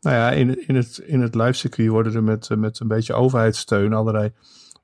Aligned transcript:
Nou 0.00 0.16
ja, 0.16 0.30
in, 0.30 0.68
in 0.68 0.74
het, 0.74 0.98
in 0.98 1.20
het 1.20 1.34
live 1.34 1.52
circuit 1.52 1.88
worden 1.88 2.14
er 2.14 2.22
met, 2.22 2.48
met 2.56 2.80
een 2.80 2.88
beetje 2.88 3.14
overheidssteun 3.14 3.92
allerlei 3.92 4.32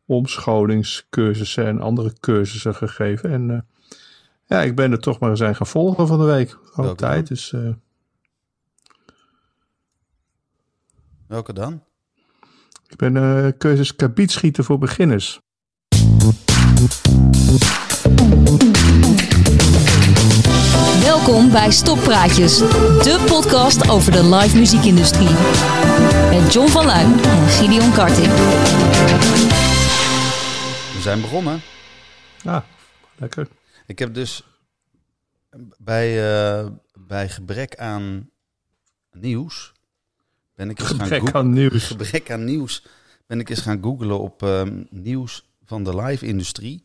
omscholingscursussen 0.07 1.67
en 1.67 1.81
andere 1.81 2.13
cursussen 2.21 2.75
gegeven. 2.75 3.31
En 3.31 3.49
uh, 3.49 3.59
ja, 4.45 4.63
ik 4.63 4.77
ben 4.77 4.93
er 4.93 5.01
toch 5.01 5.19
maar 5.19 5.37
zijn 5.37 5.57
gaan 5.57 5.67
volgen 5.67 6.07
van 6.07 6.19
de 6.19 6.25
week. 6.25 6.59
Al 6.73 6.95
tijd. 6.95 7.29
Dus, 7.29 7.53
uh... 7.53 7.75
Welke 11.27 11.53
dan? 11.53 11.83
Ik 12.89 12.97
ben 12.97 13.15
uh, 13.15 13.49
cursus 13.59 13.97
kabietschieten 13.97 14.65
voor 14.65 14.79
beginners. 14.79 15.41
Welkom 21.25 21.51
bij 21.51 21.71
Stoppraatjes, 21.71 22.59
de 22.59 23.25
podcast 23.29 23.91
over 23.91 24.13
de 24.13 24.25
live 24.25 24.59
muziekindustrie. 24.59 25.31
Met 26.31 26.53
John 26.53 26.69
van 26.69 26.87
Luijn 26.87 27.13
en 27.13 27.49
Gideon 27.49 27.93
Karting. 27.93 28.27
We 30.93 30.99
zijn 31.01 31.21
begonnen. 31.21 31.61
Ah, 32.45 32.63
lekker. 33.17 33.49
Ik 33.87 33.99
heb 33.99 34.15
dus 34.15 34.43
bij, 35.79 36.09
uh, 36.63 36.69
bij 36.95 37.29
gebrek 37.29 37.77
aan 37.77 38.31
nieuws... 39.13 39.73
Ben 40.55 40.71
ik 40.71 40.79
eens 40.79 40.89
gebrek 40.89 41.29
gaan 41.29 41.35
aan 41.35 41.53
nieuws. 41.53 41.87
Gebrek 41.87 42.31
aan 42.31 42.45
nieuws 42.45 42.87
ben 43.27 43.41
ik 43.41 43.49
eens 43.49 43.61
gaan 43.61 43.83
googlen 43.83 44.21
op 44.21 44.43
uh, 44.43 44.63
nieuws 44.91 45.49
van 45.65 45.85
de 45.85 45.97
live-industrie. 45.97 46.83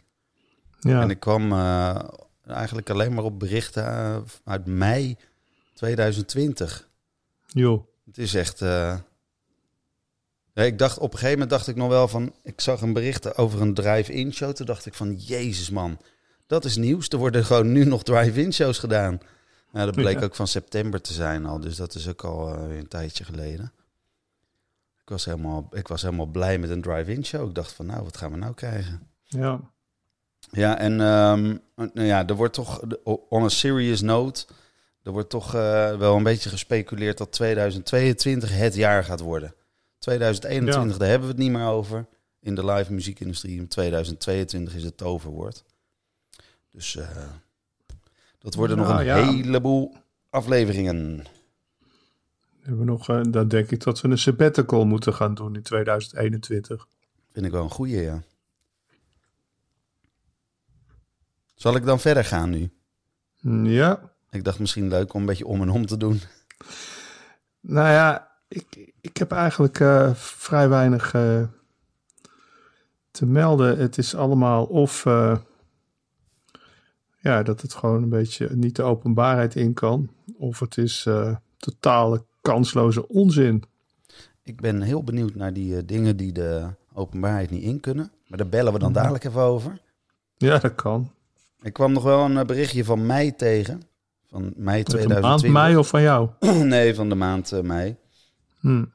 Ja. 0.79 1.01
En 1.01 1.09
ik 1.09 1.19
kwam 1.19 1.51
uh, 1.51 1.99
eigenlijk 2.47 2.89
alleen 2.89 3.13
maar 3.13 3.23
op 3.23 3.39
berichten 3.39 3.83
uh, 3.83 4.17
uit 4.43 4.65
mei 4.65 5.17
2020. 5.73 6.89
Jo. 7.45 7.89
Het 8.05 8.17
is 8.17 8.33
echt. 8.33 8.61
Uh, 8.61 8.97
ja, 10.53 10.63
ik 10.63 10.77
dacht 10.77 10.97
op 10.97 11.03
een 11.11 11.19
gegeven 11.19 11.31
moment 11.31 11.49
dacht 11.49 11.67
ik 11.67 11.75
nog 11.75 11.89
wel 11.89 12.07
van. 12.07 12.33
Ik 12.43 12.61
zag 12.61 12.81
een 12.81 12.93
bericht 12.93 13.37
over 13.37 13.61
een 13.61 13.73
drive-in 13.73 14.33
show. 14.33 14.53
Toen 14.53 14.65
dacht 14.65 14.85
ik 14.85 14.93
van 14.93 15.15
Jezus 15.15 15.69
man, 15.69 15.97
dat 16.47 16.65
is 16.65 16.75
nieuws. 16.75 17.09
Er 17.09 17.17
worden 17.17 17.45
gewoon 17.45 17.71
nu 17.71 17.85
nog 17.85 18.03
drive-in 18.03 18.53
shows 18.53 18.77
gedaan. 18.79 19.19
Nou, 19.71 19.85
dat 19.85 19.95
bleek 19.95 20.19
Ja. 20.19 20.23
ook 20.25 20.35
van 20.35 20.47
september 20.47 21.01
te 21.01 21.13
zijn 21.13 21.45
al. 21.45 21.59
Dus 21.59 21.75
dat 21.75 21.95
is 21.95 22.07
ook 22.09 22.23
al 22.23 22.53
uh, 22.53 22.67
weer 22.67 22.77
een 22.77 22.87
tijdje 22.87 23.23
geleden. 23.23 23.71
Ik 25.01 25.09
was, 25.13 25.25
helemaal, 25.25 25.67
ik 25.71 25.87
was 25.87 26.01
helemaal 26.01 26.25
blij 26.25 26.57
met 26.57 26.69
een 26.69 26.81
drive-in 26.81 27.25
show. 27.25 27.47
Ik 27.47 27.55
dacht 27.55 27.71
van 27.71 27.85
nou, 27.85 28.03
wat 28.03 28.17
gaan 28.17 28.31
we 28.31 28.37
nou 28.37 28.53
krijgen? 28.53 29.07
Ja. 29.23 29.59
Ja, 30.51 30.77
en 30.77 30.91
um, 30.91 31.61
nou 31.75 32.07
ja, 32.07 32.27
er 32.27 32.35
wordt 32.35 32.53
toch, 32.53 32.81
on 33.29 33.43
a 33.43 33.49
serious 33.49 34.01
note, 34.01 34.45
er 35.03 35.11
wordt 35.11 35.29
toch 35.29 35.55
uh, 35.55 35.97
wel 35.97 36.15
een 36.15 36.23
beetje 36.23 36.49
gespeculeerd 36.49 37.17
dat 37.17 37.31
2022 37.31 38.57
het 38.57 38.75
jaar 38.75 39.03
gaat 39.03 39.19
worden. 39.19 39.53
2021, 39.99 40.91
ja. 40.91 40.99
daar 40.99 41.09
hebben 41.09 41.27
we 41.27 41.33
het 41.33 41.43
niet 41.43 41.51
meer 41.51 41.67
over 41.67 42.05
in 42.39 42.55
de 42.55 42.65
live 42.65 42.93
muziekindustrie. 42.93 43.57
In 43.57 43.67
2022 43.67 44.75
is 44.75 44.83
het 44.83 44.97
toverwoord. 44.97 45.63
Dus 46.71 46.95
uh, 46.95 47.07
dat 48.39 48.53
worden 48.53 48.77
nou, 48.77 48.89
nog 48.89 48.99
een 48.99 49.05
ja. 49.05 49.31
heleboel 49.31 49.95
afleveringen. 50.29 51.25
Hebben 52.59 52.85
we 52.85 52.91
nog, 52.91 53.09
uh, 53.09 53.21
dan 53.29 53.47
denk 53.47 53.71
ik 53.71 53.83
dat 53.83 54.01
we 54.01 54.07
een 54.07 54.17
sabbatical 54.17 54.85
moeten 54.85 55.13
gaan 55.13 55.33
doen 55.33 55.55
in 55.55 55.61
2021. 55.61 56.87
Vind 57.31 57.45
ik 57.45 57.51
wel 57.51 57.63
een 57.63 57.69
goeie, 57.69 58.01
ja. 58.01 58.23
Zal 61.57 61.75
ik 61.75 61.85
dan 61.85 61.99
verder 61.99 62.25
gaan 62.25 62.49
nu? 62.49 62.69
Ja. 63.71 64.11
Ik 64.29 64.43
dacht 64.43 64.59
misschien 64.59 64.87
leuk 64.87 65.13
om 65.13 65.19
een 65.19 65.25
beetje 65.25 65.45
om 65.45 65.61
en 65.61 65.69
om 65.69 65.85
te 65.85 65.97
doen. 65.97 66.21
Nou 67.59 67.89
ja, 67.89 68.31
ik, 68.47 68.93
ik 69.01 69.17
heb 69.17 69.31
eigenlijk 69.31 69.79
uh, 69.79 70.13
vrij 70.13 70.69
weinig 70.69 71.13
uh, 71.13 71.43
te 73.11 73.25
melden. 73.25 73.77
Het 73.77 73.97
is 73.97 74.15
allemaal 74.15 74.65
of 74.65 75.05
uh, 75.05 75.37
ja, 77.19 77.43
dat 77.43 77.61
het 77.61 77.73
gewoon 77.73 78.03
een 78.03 78.09
beetje 78.09 78.49
niet 78.55 78.75
de 78.75 78.83
openbaarheid 78.83 79.55
in 79.55 79.73
kan, 79.73 80.09
of 80.37 80.59
het 80.59 80.77
is 80.77 81.09
totale 81.57 82.25
kansloze 82.41 83.07
onzin. 83.07 83.63
Ik 84.43 84.61
ben 84.61 84.81
heel 84.81 85.03
benieuwd 85.03 85.35
naar 85.35 85.53
die 85.53 85.85
dingen 85.85 86.17
die 86.17 86.31
de 86.31 86.67
openbaarheid 86.93 87.49
niet 87.49 87.63
in 87.63 87.79
kunnen. 87.79 88.11
Maar 88.27 88.37
daar 88.37 88.49
bellen 88.49 88.73
we 88.73 88.79
dan 88.79 88.93
dadelijk 88.93 89.23
even 89.23 89.41
over. 89.41 89.81
Ja, 90.37 90.57
dat 90.57 90.75
kan. 90.75 91.11
Ik 91.61 91.73
kwam 91.73 91.91
nog 91.91 92.03
wel 92.03 92.25
een 92.25 92.47
berichtje 92.47 92.83
van 92.83 93.05
mei 93.05 93.35
tegen. 93.35 93.81
Van 94.27 94.53
mei 94.55 94.83
2020. 94.83 95.01
Van 95.03 95.21
de 95.21 95.27
maand 95.27 95.53
mei 95.53 95.77
of 95.77 95.87
van 95.87 96.01
jou? 96.01 96.29
nee, 96.63 96.95
van 96.95 97.09
de 97.09 97.15
maand 97.15 97.51
uh, 97.51 97.61
mei. 97.61 97.95
Hmm. 98.59 98.93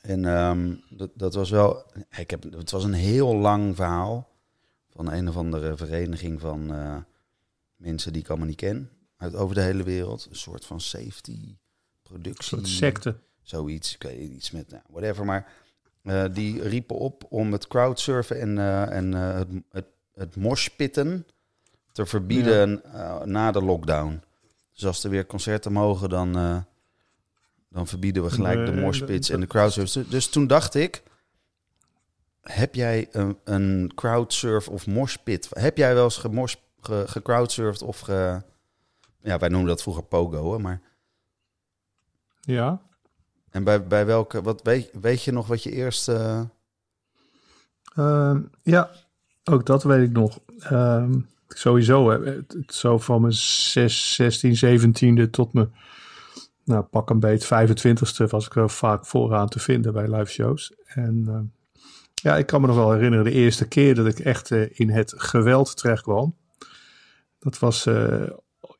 En 0.00 0.24
um, 0.24 0.82
dat, 0.88 1.10
dat, 1.14 1.34
was 1.34 1.50
wel... 1.50 1.84
Ik 2.16 2.30
heb, 2.30 2.42
het 2.42 2.70
was 2.70 2.84
een 2.84 2.92
heel 2.92 3.36
lang 3.36 3.76
verhaal. 3.76 4.28
Van 4.90 5.12
een 5.12 5.28
of 5.28 5.36
andere 5.36 5.76
vereniging 5.76 6.40
van 6.40 6.72
uh, 6.72 6.96
mensen 7.76 8.12
die 8.12 8.22
ik 8.22 8.28
allemaal 8.28 8.46
niet 8.46 8.56
ken. 8.56 8.90
Uit 9.16 9.34
over 9.34 9.54
de 9.54 9.60
hele 9.60 9.82
wereld. 9.82 10.26
Een 10.30 10.36
soort 10.36 10.64
van 10.64 10.80
safety 10.80 11.56
productie. 12.02 12.58
Een 12.58 12.66
soort 12.66 12.76
secte. 12.76 13.16
Zoiets. 13.42 13.94
Ik 13.94 14.02
weet 14.02 14.30
iets 14.30 14.50
met... 14.50 14.70
Nou, 14.70 14.82
whatever. 14.90 15.24
Maar 15.24 15.52
uh, 16.02 16.24
die 16.32 16.62
riepen 16.62 16.96
op 16.96 17.24
om 17.28 17.52
het 17.52 17.66
crowdsurfen 17.66 18.40
en, 18.40 18.58
en 18.90 19.12
het, 19.12 19.48
het, 19.70 19.86
het 20.12 20.36
moshpitten 20.36 21.26
te 21.96 22.06
verbieden 22.06 22.82
ja. 22.92 23.20
uh, 23.20 23.22
na 23.22 23.50
de 23.50 23.62
lockdown. 23.62 24.22
Dus 24.72 24.86
als 24.86 25.04
er 25.04 25.10
weer 25.10 25.26
concerten 25.26 25.72
mogen, 25.72 26.08
dan, 26.08 26.38
uh, 26.38 26.56
dan 27.68 27.86
verbieden 27.86 28.22
we 28.22 28.30
gelijk 28.30 28.58
nee, 28.58 28.66
de 28.66 28.80
moshpits 28.80 29.30
en 29.30 29.40
de 29.40 29.46
crowdsurf. 29.46 30.08
Dus 30.08 30.28
toen 30.28 30.46
dacht 30.46 30.74
ik, 30.74 31.02
heb 32.40 32.74
jij 32.74 33.08
een, 33.12 33.38
een 33.44 33.92
crowdsurf 33.94 34.68
of 34.68 34.86
moshpit? 34.86 35.48
Heb 35.50 35.76
jij 35.76 35.94
wel 35.94 36.04
eens 36.04 36.56
ge, 36.80 37.04
gecrowdsurfd 37.06 37.82
of 37.82 38.00
ge, 38.00 38.42
ja, 39.20 39.38
wij 39.38 39.48
noemden 39.48 39.68
dat 39.68 39.82
vroeger 39.82 40.04
pogo, 40.04 40.52
hè, 40.52 40.58
maar... 40.58 40.80
Ja. 42.40 42.80
En 43.50 43.64
bij, 43.64 43.86
bij 43.86 44.06
welke, 44.06 44.42
wat 44.42 44.62
weet, 44.62 44.90
weet 45.00 45.22
je 45.22 45.32
nog 45.32 45.46
wat 45.46 45.62
je 45.62 45.70
eerst... 45.70 46.08
Uh... 46.08 46.40
Uh, 47.94 48.36
ja, 48.62 48.90
ook 49.44 49.66
dat 49.66 49.82
weet 49.82 50.08
ik 50.08 50.12
nog. 50.12 50.38
Um, 50.70 51.28
sowieso, 51.48 52.10
hè, 52.10 52.24
het, 52.24 52.64
zo 52.68 52.98
van 52.98 53.20
mijn 53.20 53.32
6, 53.32 54.14
16, 54.14 55.24
17e 55.26 55.30
tot 55.30 55.52
mijn, 55.52 55.72
nou 56.64 56.82
pak 56.82 57.10
een 57.10 57.20
beet 57.20 57.44
25e 57.44 58.30
was 58.30 58.46
ik 58.46 58.56
er 58.56 58.70
vaak 58.70 59.06
vooraan 59.06 59.48
te 59.48 59.58
vinden 59.58 59.92
bij 59.92 60.16
live 60.16 60.30
shows. 60.30 60.74
En 60.86 61.24
uh, 61.28 61.38
ja, 62.14 62.36
ik 62.36 62.46
kan 62.46 62.60
me 62.60 62.66
nog 62.66 62.76
wel 62.76 62.92
herinneren 62.92 63.24
de 63.24 63.30
eerste 63.30 63.68
keer 63.68 63.94
dat 63.94 64.06
ik 64.06 64.18
echt 64.18 64.50
uh, 64.50 64.66
in 64.72 64.90
het 64.90 65.14
geweld 65.16 65.76
terecht 65.76 66.02
kwam. 66.02 66.36
Dat 67.38 67.58
was 67.58 67.86
uh, 67.86 68.22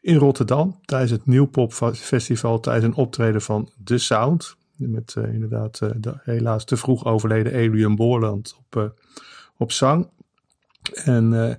in 0.00 0.16
Rotterdam 0.16 0.80
tijdens 0.84 1.10
het 1.10 1.26
Nieuwpop 1.26 1.72
Festival 1.94 2.60
tijdens 2.60 2.84
een 2.84 3.02
optreden 3.02 3.42
van 3.42 3.70
The 3.84 3.98
Sound. 3.98 4.56
Met 4.76 5.14
inderdaad 5.16 5.78
de 5.78 6.14
helaas 6.22 6.64
te 6.64 6.76
vroeg 6.76 7.04
overleden 7.04 7.52
Adrian 7.52 7.96
Boorland 7.96 8.56
op, 8.58 8.94
op 9.56 9.72
zang. 9.72 10.08
En 11.04 11.58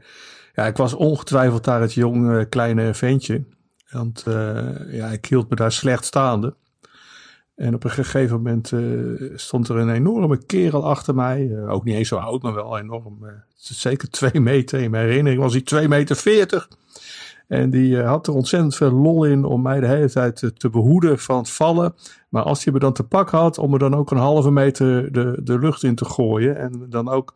ja, 0.57 0.66
ik 0.66 0.78
was 0.78 0.94
ongetwijfeld 0.94 1.63
daar 1.63 1.81
het 1.81 1.94
jonge 1.94 2.45
kleine 2.45 2.94
ventje. 2.94 3.44
Want 3.90 4.25
uh, 4.28 4.94
ja, 4.94 5.07
ik 5.07 5.25
hield 5.25 5.50
me 5.50 5.56
daar 5.56 5.72
slecht 5.72 6.06
staande. 6.06 6.56
En 7.56 7.73
op 7.73 7.84
een 7.84 7.91
gegeven 7.91 8.35
moment 8.35 8.72
uh, 8.72 9.31
stond 9.35 9.69
er 9.69 9.75
een 9.75 9.90
enorme 9.90 10.45
kerel 10.45 10.85
achter 10.85 11.16
mij. 11.16 11.68
ook 11.68 11.84
niet 11.84 11.95
eens 11.95 12.07
zo 12.07 12.16
oud, 12.16 12.41
maar 12.41 12.53
wel 12.53 12.78
enorm. 12.78 13.18
zeker 13.56 14.09
twee 14.09 14.41
meter. 14.41 14.79
In 14.79 14.91
mijn 14.91 15.07
herinnering 15.07 15.41
was 15.41 15.53
hij 15.53 15.62
twee 15.62 15.88
meter 15.88 16.16
veertig. 16.16 16.69
En 17.47 17.69
die 17.69 18.01
had 18.01 18.28
er 18.28 18.34
ontzettend 18.34 18.75
veel 18.75 18.91
lol 18.91 19.24
in 19.24 19.44
om 19.45 19.62
mij 19.62 19.79
de 19.79 19.88
hele 19.88 20.09
tijd 20.09 20.35
te, 20.35 20.53
te, 20.53 20.69
behoeden 20.69 21.19
van 21.19 21.38
het 21.38 21.50
vallen. 21.50 21.95
Maar 22.29 22.44
als 22.44 22.63
hij 22.63 22.74
me 22.74 22.79
dan 22.79 22.94
te 22.94 23.03
pak 23.03 23.29
had, 23.29 23.57
om 23.57 23.72
me 23.72 23.77
dan 23.77 23.95
ook 23.95 24.12
een 24.12 24.18
halve 24.18 24.51
meter 24.51 25.12
de, 25.12 25.39
de 25.44 25.60
lucht 25.60 25.83
in 25.83 25.95
te 25.95 26.06
gooien. 26.06 26.57
En 26.57 26.86
dan 26.89 27.10
ook 27.10 27.33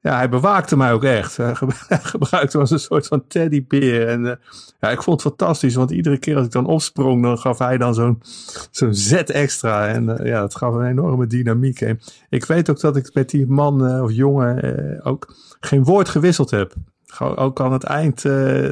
ja, 0.00 0.16
hij 0.16 0.28
bewaakte 0.28 0.76
mij 0.76 0.92
ook 0.92 1.04
echt. 1.04 1.36
Hij 1.36 1.54
gebruikte 1.88 2.56
me 2.56 2.62
als 2.62 2.70
een 2.70 2.78
soort 2.78 3.06
van 3.06 3.26
teddybeer. 3.26 4.08
En 4.08 4.24
uh, 4.24 4.32
ja, 4.80 4.90
ik 4.90 5.02
vond 5.02 5.22
het 5.22 5.32
fantastisch, 5.32 5.74
want 5.74 5.90
iedere 5.90 6.18
keer 6.18 6.36
als 6.36 6.46
ik 6.46 6.52
dan 6.52 6.66
opsprong, 6.66 7.22
dan 7.22 7.38
gaf 7.38 7.58
hij 7.58 7.78
dan 7.78 7.94
zo'n 7.94 8.22
zo'n 8.70 8.94
zet 8.94 9.30
extra. 9.30 9.86
En 9.86 10.08
uh, 10.08 10.26
ja, 10.26 10.40
dat 10.40 10.54
gaf 10.54 10.74
een 10.74 10.86
enorme 10.86 11.26
dynamiek. 11.26 11.80
Ik 12.28 12.44
weet 12.44 12.70
ook 12.70 12.80
dat 12.80 12.96
ik 12.96 13.14
met 13.14 13.30
die 13.30 13.46
man 13.46 13.86
uh, 13.86 14.02
of 14.02 14.12
jongen 14.12 15.04
ook 15.04 15.34
geen 15.60 15.84
woord 15.84 16.08
gewisseld 16.08 16.50
heb. 16.50 16.74
Ook 17.18 17.60
aan 17.60 17.72
het 17.72 17.84
eind 17.84 18.22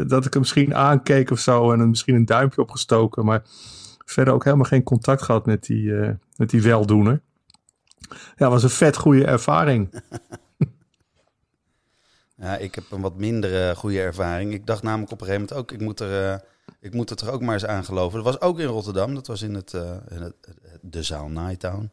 dat 0.08 0.24
ik 0.26 0.32
hem 0.32 0.42
misschien 0.42 0.74
aankeek 0.74 1.30
of 1.30 1.38
zo 1.38 1.72
en 1.72 1.88
misschien 1.88 2.14
een 2.14 2.24
duimpje 2.24 2.60
opgestoken. 2.60 3.24
Maar 3.24 3.42
verder 4.04 4.34
ook 4.34 4.44
helemaal 4.44 4.64
geen 4.64 4.82
contact 4.82 5.22
gehad 5.22 5.46
met 5.46 5.64
die, 5.64 5.92
met 6.36 6.50
die 6.50 6.62
weldoener. 6.62 7.20
Ja, 8.36 8.50
was 8.50 8.62
een 8.62 8.70
vet 8.70 8.96
goede 8.96 9.24
ervaring. 9.24 9.88
Ja, 12.44 12.56
ik 12.56 12.75
heb 12.75 12.85
een 12.91 13.00
wat 13.00 13.17
minder 13.17 13.76
goede 13.76 14.00
ervaring. 14.00 14.52
Ik 14.52 14.67
dacht 14.67 14.82
namelijk 14.82 15.12
op 15.12 15.20
een 15.20 15.26
gegeven 15.26 15.46
moment 15.49 15.62
ook, 15.62 15.73
ik 15.73 15.85
moet 15.85 16.00
er, 16.00 16.32
uh, 16.32 16.38
ik 16.81 16.94
moet 16.94 17.11
het 17.11 17.20
er 17.20 17.31
ook 17.31 17.41
maar 17.41 17.55
eens 17.55 17.67
aan 17.67 17.85
geloven. 17.85 18.23
Dat 18.23 18.32
was 18.32 18.41
ook 18.41 18.58
in 18.58 18.67
Rotterdam. 18.67 19.14
Dat 19.14 19.26
was 19.26 19.43
in 19.43 19.55
het, 19.55 19.75
eh, 19.75 19.96
in 20.08 20.23
het, 20.23 20.35
de 20.81 21.02
zaal 21.02 21.29
Nighttown. 21.29 21.91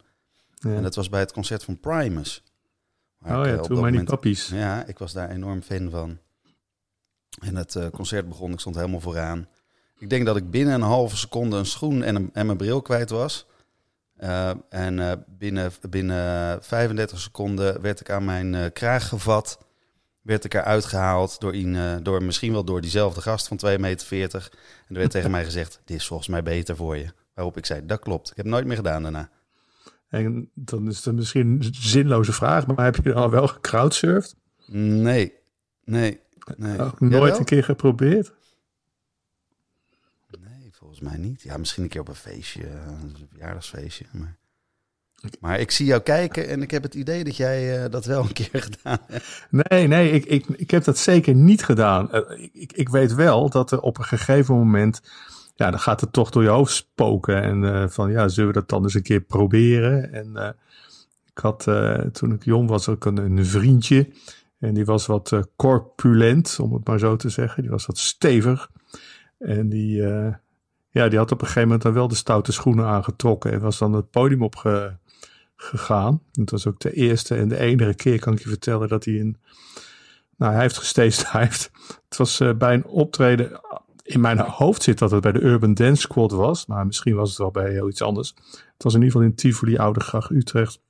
Ja. 0.54 0.74
En 0.74 0.84
dat 0.84 0.96
was 0.96 1.10
bij 1.10 1.20
het 1.20 1.32
concert 1.32 1.64
van 1.64 1.80
Primus. 1.80 2.44
Oh 3.24 3.30
ja, 3.30 3.46
eh, 3.46 3.60
toen 3.60 3.80
maar 3.80 3.92
die 3.92 4.04
moment-. 4.04 4.48
Ja, 4.48 4.86
ik 4.86 4.98
was 4.98 5.14
daar 5.14 5.30
enorm 5.30 5.62
fan 5.62 5.90
van. 5.90 6.18
En 7.42 7.56
het 7.56 7.76
eh, 7.76 7.88
concert 7.88 8.28
begon, 8.28 8.52
ik 8.52 8.60
stond 8.60 8.76
helemaal 8.76 9.00
vooraan. 9.00 9.48
Ik 9.98 10.10
denk 10.10 10.26
dat 10.26 10.36
ik 10.36 10.50
binnen 10.50 10.74
een 10.74 10.82
halve 10.82 11.18
seconde 11.18 11.58
een 11.58 11.66
schoen 11.66 12.04
en, 12.04 12.16
een, 12.16 12.30
en 12.34 12.46
mijn 12.46 12.58
bril 12.58 12.82
kwijt 12.82 13.10
was. 13.10 13.46
Eh, 14.22 14.52
en 14.70 15.00
eh, 15.00 15.12
binnen, 15.28 15.72
binnen 15.90 16.64
35 16.64 17.20
seconden 17.20 17.82
werd 17.82 18.00
ik 18.00 18.10
aan 18.10 18.26
mijn 18.26 18.56
eh, 18.56 18.66
kraag 18.74 19.08
gevat. 19.08 19.60
Werd 20.22 20.44
ik 20.44 20.54
eruit 20.54 20.86
gehaald 20.86 21.40
door, 21.40 21.54
een, 21.54 22.04
door 22.04 22.24
misschien 22.24 22.52
wel 22.52 22.64
door 22.64 22.82
diezelfde 22.82 23.22
gast 23.22 23.48
van 23.48 23.60
2,40 23.66 23.80
meter. 23.80 24.50
En 24.88 24.96
er 24.96 25.00
werd 25.00 25.12
tegen 25.12 25.32
mij 25.32 25.44
gezegd, 25.44 25.82
dit 25.86 25.98
is 25.98 26.08
volgens 26.08 26.30
mij 26.30 26.44
beter 26.44 26.76
voor 26.76 26.98
je. 26.98 27.14
Waarop 27.34 27.58
ik 27.58 27.66
zei, 27.66 27.86
dat 27.86 28.00
klopt. 28.00 28.30
Ik 28.30 28.36
heb 28.36 28.46
het 28.46 28.54
nooit 28.54 28.66
meer 28.66 28.76
gedaan 28.76 29.04
daarna. 29.04 29.30
En 30.08 30.50
dan 30.54 30.88
is 30.88 31.06
het 31.06 31.16
misschien 31.16 31.48
een 31.48 31.74
zinloze 31.74 32.34
vraag, 32.34 32.68
maar 32.68 32.86
heb 32.86 32.96
je 32.96 33.02
dan 33.02 33.14
al 33.14 33.30
wel 33.30 33.48
gecrowdsurfd? 33.48 34.36
Nee, 34.66 35.34
nee, 35.84 36.20
nee. 36.56 36.80
Ook 36.80 37.00
nooit 37.00 37.38
een 37.38 37.46
keer 37.46 37.64
geprobeerd? 37.64 38.34
Nee, 40.40 40.70
volgens 40.72 41.00
mij 41.00 41.18
niet. 41.18 41.42
Ja, 41.42 41.58
misschien 41.58 41.84
een 41.84 41.90
keer 41.90 42.02
op 42.02 42.08
een 42.08 42.16
feestje, 42.16 42.68
een 42.68 43.28
verjaardagsfeestje. 43.30 44.06
Maar, 44.12 44.38
maar 45.40 45.60
ik 45.60 45.72
zie 45.72 45.86
jou 45.86 46.02
kijken 46.02 46.48
en 46.48 46.62
ik 46.62 46.72
heb 46.72 46.84
het 46.84 46.96
idee 46.96 47.24
dat 47.24 47.38
jij 47.38 47.84
eh, 47.84 47.92
dat 47.92 48.06
wel 48.06 48.22
een 48.22 48.34
keer 48.34 48.62
gedaan 48.72 49.00
hebt. 49.06 49.48
Nee, 49.50 49.88
nee, 49.88 50.12
ik, 50.12 50.26
ik, 50.26 50.46
ik 50.48 50.72
heb 50.72 50.84
dat 50.84 50.98
zeker 50.98 51.36
niet 51.36 51.64
gedaan. 51.64 52.12
Eh, 52.12 52.50
Ik, 52.54 52.74
ik, 52.74 52.90
weet 52.90 53.14
wel 53.14 53.50
dat 53.50 53.72
er 53.72 53.82
op 53.82 53.98
een 53.98 54.04
gegeven 54.04 54.56
moment, 54.56 55.02
ja, 55.56 55.70
dan 55.70 55.80
gaat 55.80 56.02
het 56.02 56.14
toch 56.14 56.30
door 56.30 56.44
je 56.44 56.50
hoofd 56.50 56.74
spoken. 56.74 57.42
En 57.42 57.64
eh, 57.64 57.88
van, 57.88 58.12
ja, 58.12 58.28
zullen 58.28 58.54
we 58.54 58.60
dat 58.60 58.70
dan 58.70 58.84
eens 58.84 58.94
een 58.94 59.02
keer 59.02 59.22
proberen? 59.22 60.14
En 60.14 60.56
ik 61.34 61.38
had, 61.38 61.68
toen 62.12 62.34
ik 62.34 62.44
jong 62.44 62.70
was, 62.70 62.88
ook 62.88 63.06
een, 63.06 63.18
een 63.18 63.46
vriendje. 63.46 64.10
En 64.60 64.74
die 64.74 64.86
was 64.86 65.06
wat 65.06 65.40
corpulent, 65.56 66.58
om 66.62 66.74
het 66.74 66.88
maar 66.88 67.00
zo 67.00 67.16
te 67.16 67.30
zeggen. 67.30 67.62
Die 67.62 67.72
was 67.72 67.86
wat 67.86 67.98
stevig. 67.98 68.70
En 69.40 69.70
die, 69.70 70.02
ja, 70.90 71.08
die 71.08 71.18
had 71.18 71.32
op 71.32 71.42
een 71.42 71.48
gegeven 71.48 71.62
moment 71.62 71.82
dan 71.82 71.94
wel 71.94 72.08
de 72.08 72.16
stoute 72.16 72.52
schoenen 72.52 72.86
aangetrokken. 72.86 73.52
En 73.52 73.60
was 73.60 73.78
dan 73.78 73.94
het 73.94 74.10
podium 74.10 74.44
opgegaan. 74.44 75.00
Gegaan. 75.64 76.22
Het 76.32 76.52
was 76.52 76.68
ook 76.68 76.80
de 76.80 76.94
eerste 76.94 77.36
en 77.36 77.48
de 77.48 77.58
enige 77.58 77.94
keer, 77.94 78.20
kan 78.20 78.34
ik 78.34 78.40
je 78.40 78.50
vertellen, 78.50 78.88
dat 78.88 79.06
hij 79.06 79.20
een... 79.20 79.38
Nou, 80.38 80.54
hij 80.54 80.62
heeft 80.62 80.78
gestagedived. 80.78 81.72
Het 82.10 82.18
was 82.18 82.40
eh, 82.40 82.54
bij 82.54 82.74
een 82.74 82.86
optreden... 82.86 83.62
In 84.04 84.22
mijn 84.22 84.40
hoofd 84.40 84.84
zit 84.84 84.98
dat 84.98 85.12
het 85.12 85.22
bij 85.22 85.32
de 85.32 85.42
Urban 85.42 85.74
Dance 85.74 86.02
Squad 86.02 86.32
was. 86.32 86.66
Maar 86.66 86.86
misschien 86.86 87.16
was 87.16 87.30
het 87.30 87.38
wel 87.38 87.52
bij 87.52 87.72
heel 87.72 87.90
iets 87.90 88.02
anders. 88.02 88.34
Het 88.74 88.84
was 88.84 88.94
in 88.94 89.02
ieder 89.02 89.12
geval 89.12 89.30
in 89.30 89.36
Tivoli, 89.36 89.78
Oudegracht, 89.78 90.30
Utrecht. 90.30 90.82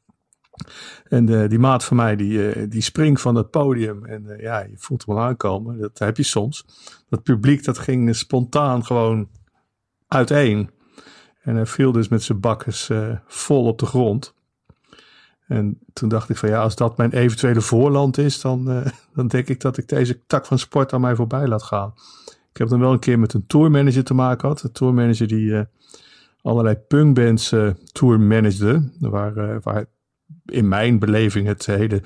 En 1.03 1.41
eh, 1.41 1.49
die 1.49 1.59
maat 1.59 1.83
van 1.83 1.97
mij, 1.97 2.15
die, 2.15 2.51
eh, 2.51 2.69
die 2.69 2.81
springt 2.81 3.21
van 3.21 3.35
het 3.35 3.49
podium. 3.49 4.05
En 4.05 4.35
ja, 4.39 4.59
je 4.59 4.77
voelt 4.77 5.05
hem 5.05 5.15
al 5.15 5.23
aankomen. 5.23 5.79
Dat 5.79 5.99
heb 5.99 6.17
je 6.17 6.23
soms. 6.23 6.65
Dat 7.09 7.23
publiek, 7.23 7.63
dat 7.63 7.77
ging 7.77 8.15
spontaan 8.15 8.85
gewoon 8.85 9.29
uiteen. 10.07 10.69
En 11.41 11.55
hij 11.55 11.65
viel 11.65 11.91
dus 11.91 12.07
met 12.07 12.23
zijn 12.23 12.39
bakkes 12.39 12.89
vol 13.27 13.65
op 13.65 13.79
de 13.79 13.85
grond. 13.85 14.33
En 15.51 15.79
toen 15.93 16.09
dacht 16.09 16.29
ik 16.29 16.37
van 16.37 16.49
ja, 16.49 16.61
als 16.61 16.75
dat 16.75 16.97
mijn 16.97 17.11
eventuele 17.11 17.61
voorland 17.61 18.17
is, 18.17 18.41
dan, 18.41 18.69
eh, 18.69 18.91
dan 19.15 19.27
denk 19.27 19.47
ik 19.47 19.61
dat 19.61 19.77
ik 19.77 19.87
deze 19.87 20.19
tak 20.27 20.45
van 20.45 20.59
sport 20.59 20.93
aan 20.93 21.01
mij 21.01 21.15
voorbij 21.15 21.47
laat 21.47 21.63
gaan. 21.63 21.93
Ik 22.51 22.57
heb 22.57 22.67
dan 22.67 22.79
wel 22.79 22.91
een 22.91 22.99
keer 22.99 23.19
met 23.19 23.33
een 23.33 23.47
tourmanager 23.47 24.03
te 24.03 24.13
maken 24.13 24.39
gehad. 24.39 24.63
Een 24.63 24.71
tourmanager 24.71 25.27
die 25.27 25.55
eh, 25.55 25.61
allerlei 26.41 26.75
punkbands 26.75 27.55
managede. 28.01 28.91
Waar, 28.99 29.59
waar 29.61 29.85
in 30.45 30.67
mijn 30.67 30.99
beleving 30.99 31.47
het 31.47 31.65
hele 31.65 32.01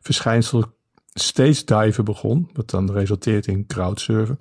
verschijnsel 0.00 0.64
stage 1.12 1.64
diven 1.64 2.04
begon. 2.04 2.50
Wat 2.52 2.70
dan 2.70 2.92
resulteert 2.92 3.46
in 3.46 3.66
crowdsurfen. 3.66 4.38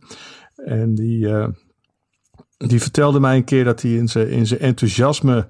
En 0.55 0.95
die, 0.95 1.27
die 2.57 2.81
vertelde 2.81 3.19
mij 3.19 3.35
een 3.35 3.43
keer 3.43 3.63
dat 3.63 3.81
hij 3.81 3.91
in 3.93 4.47
zijn 4.47 4.59
enthousiasme 4.59 5.47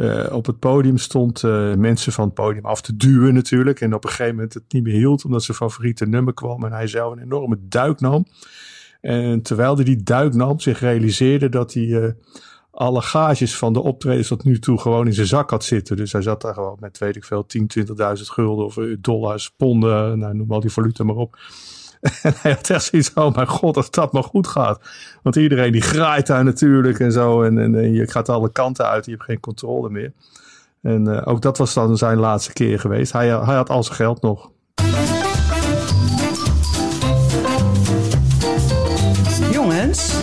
eh, 0.00 0.32
op 0.32 0.46
het 0.46 0.58
podium 0.58 0.98
stond 0.98 1.44
eh, 1.44 1.74
mensen 1.74 2.12
van 2.12 2.24
het 2.24 2.34
podium 2.34 2.64
af 2.64 2.80
te 2.80 2.96
duwen 2.96 3.34
natuurlijk. 3.34 3.80
En 3.80 3.94
op 3.94 4.04
een 4.04 4.10
gegeven 4.10 4.34
moment 4.34 4.54
het 4.54 4.62
niet 4.68 4.82
meer 4.82 4.94
hield 4.94 5.24
omdat 5.24 5.42
zijn 5.42 5.56
favoriete 5.56 6.06
nummer 6.06 6.34
kwam. 6.34 6.64
En 6.64 6.72
hij 6.72 6.86
zelf 6.86 7.12
een 7.12 7.22
enorme 7.22 7.58
duik 7.60 8.00
nam. 8.00 8.26
En 9.00 9.42
terwijl 9.42 9.74
hij 9.74 9.84
die 9.84 10.02
duik 10.02 10.34
nam, 10.34 10.60
zich 10.60 10.80
realiseerde 10.80 11.48
dat 11.48 11.74
hij 11.74 12.02
eh, 12.02 12.12
alle 12.70 13.02
gages 13.02 13.56
van 13.56 13.72
de 13.72 13.80
optredens 13.80 14.28
tot 14.28 14.44
nu 14.44 14.58
toe 14.58 14.78
gewoon 14.78 15.06
in 15.06 15.14
zijn 15.14 15.26
zak 15.26 15.50
had 15.50 15.64
zitten. 15.64 15.96
Dus 15.96 16.12
hij 16.12 16.22
zat 16.22 16.42
daar 16.42 16.54
gewoon 16.54 16.76
met, 16.80 16.98
weet 16.98 17.16
ik 17.16 17.24
veel, 17.24 17.46
10, 17.46 17.70
20.000 17.78 17.84
gulden 18.14 18.64
of 18.64 18.78
dollars, 18.98 19.50
ponden, 19.50 20.18
nou, 20.18 20.34
noem 20.34 20.52
al 20.52 20.60
die 20.60 20.70
valuta 20.70 21.04
maar 21.04 21.16
op. 21.16 21.38
En 22.00 22.32
hij 22.36 22.52
had 22.52 22.70
echt 22.70 22.84
zoiets 22.84 23.12
oh 23.14 23.34
mijn 23.34 23.46
god, 23.46 23.76
als 23.76 23.90
dat 23.90 24.12
maar 24.12 24.22
goed 24.22 24.46
gaat. 24.46 24.80
Want 25.22 25.36
iedereen 25.36 25.72
die 25.72 25.80
graait 25.80 26.26
daar 26.26 26.44
natuurlijk 26.44 27.00
en 27.00 27.12
zo. 27.12 27.42
En, 27.42 27.58
en, 27.58 27.74
en 27.74 27.92
je 27.92 28.10
gaat 28.10 28.28
alle 28.28 28.52
kanten 28.52 28.88
uit, 28.88 29.04
je 29.04 29.10
hebt 29.10 29.24
geen 29.24 29.40
controle 29.40 29.90
meer. 29.90 30.12
En 30.82 31.16
eh, 31.16 31.28
ook 31.28 31.42
dat 31.42 31.58
was 31.58 31.74
dan 31.74 31.96
zijn 31.96 32.18
laatste 32.18 32.52
keer 32.52 32.80
geweest. 32.80 33.12
Hij, 33.12 33.28
hij 33.28 33.54
had 33.54 33.70
al 33.70 33.82
zijn 33.82 33.96
geld 33.96 34.22
nog. 34.22 34.50
Jongens, 39.52 40.14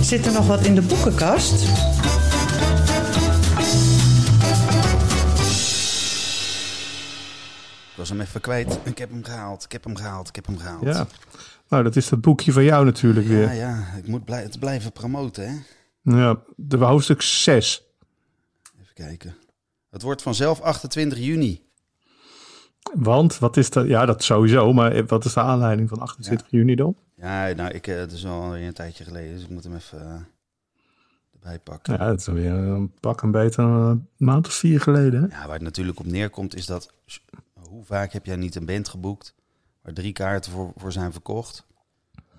zit 0.00 0.26
er 0.26 0.32
nog 0.32 0.46
wat 0.46 0.60
in 0.60 0.74
de 0.74 0.82
boekenkast? 0.82 1.91
Was 7.96 8.08
hem 8.08 8.20
even 8.20 8.40
kwijt. 8.40 8.78
Ik 8.82 8.98
heb 8.98 9.10
hem 9.10 9.24
gehaald, 9.24 9.64
ik 9.64 9.72
heb 9.72 9.84
hem 9.84 9.96
gehaald, 9.96 10.28
ik 10.28 10.34
heb 10.34 10.46
hem 10.46 10.58
gehaald. 10.58 10.84
Ja. 10.84 11.06
Nou, 11.68 11.82
dat 11.84 11.96
is 11.96 12.08
dat 12.08 12.20
boekje 12.20 12.52
van 12.52 12.64
jou 12.64 12.84
natuurlijk 12.84 13.26
weer. 13.26 13.42
ja, 13.42 13.52
ja, 13.52 13.94
ik 13.96 14.06
moet 14.06 14.24
blij, 14.24 14.42
het 14.42 14.58
blijven 14.58 14.92
promoten, 14.92 15.48
hè. 15.48 15.56
Ja, 16.16 16.42
de 16.56 16.76
hoofdstuk 16.76 17.22
6. 17.22 17.82
Even 18.80 18.94
kijken. 18.94 19.34
Het 19.90 20.02
wordt 20.02 20.22
vanzelf 20.22 20.60
28 20.60 21.18
juni. 21.18 21.62
Want, 22.92 23.38
wat 23.38 23.56
is 23.56 23.70
dat? 23.70 23.86
Ja, 23.86 24.06
dat 24.06 24.22
sowieso. 24.22 24.72
Maar 24.72 25.06
wat 25.06 25.24
is 25.24 25.32
de 25.32 25.40
aanleiding 25.40 25.88
van 25.88 25.98
28 25.98 26.46
juni 26.50 26.74
dan? 26.74 26.96
Ja, 27.16 27.52
nou, 27.52 27.70
ik, 27.70 27.86
eh, 27.86 27.96
het 27.96 28.12
is 28.12 28.26
al 28.26 28.56
een 28.56 28.72
tijdje 28.72 29.04
geleden, 29.04 29.34
dus 29.34 29.42
ik 29.42 29.48
moet 29.48 29.64
hem 29.64 29.74
even 29.74 30.00
eh, 30.00 30.14
erbij 31.32 31.58
pakken. 31.58 31.92
Ja, 31.92 32.06
dat 32.06 32.20
is 32.20 32.26
weer 32.26 32.52
een 32.52 32.92
pak 33.00 33.22
een 33.22 33.30
beter 33.30 33.64
een 33.64 34.08
maand 34.16 34.46
of 34.46 34.52
vier 34.52 34.80
geleden. 34.80 35.22
Hè? 35.22 35.36
Ja, 35.36 35.44
waar 35.44 35.54
het 35.54 35.62
natuurlijk 35.62 35.98
op 35.98 36.06
neerkomt 36.06 36.54
is 36.54 36.66
dat... 36.66 36.92
Hoe 37.72 37.84
vaak 37.84 38.12
heb 38.12 38.26
jij 38.26 38.36
niet 38.36 38.54
een 38.54 38.66
band 38.66 38.88
geboekt... 38.88 39.34
waar 39.82 39.92
drie 39.92 40.12
kaarten 40.12 40.52
voor, 40.52 40.72
voor 40.76 40.92
zijn 40.92 41.12
verkocht... 41.12 41.66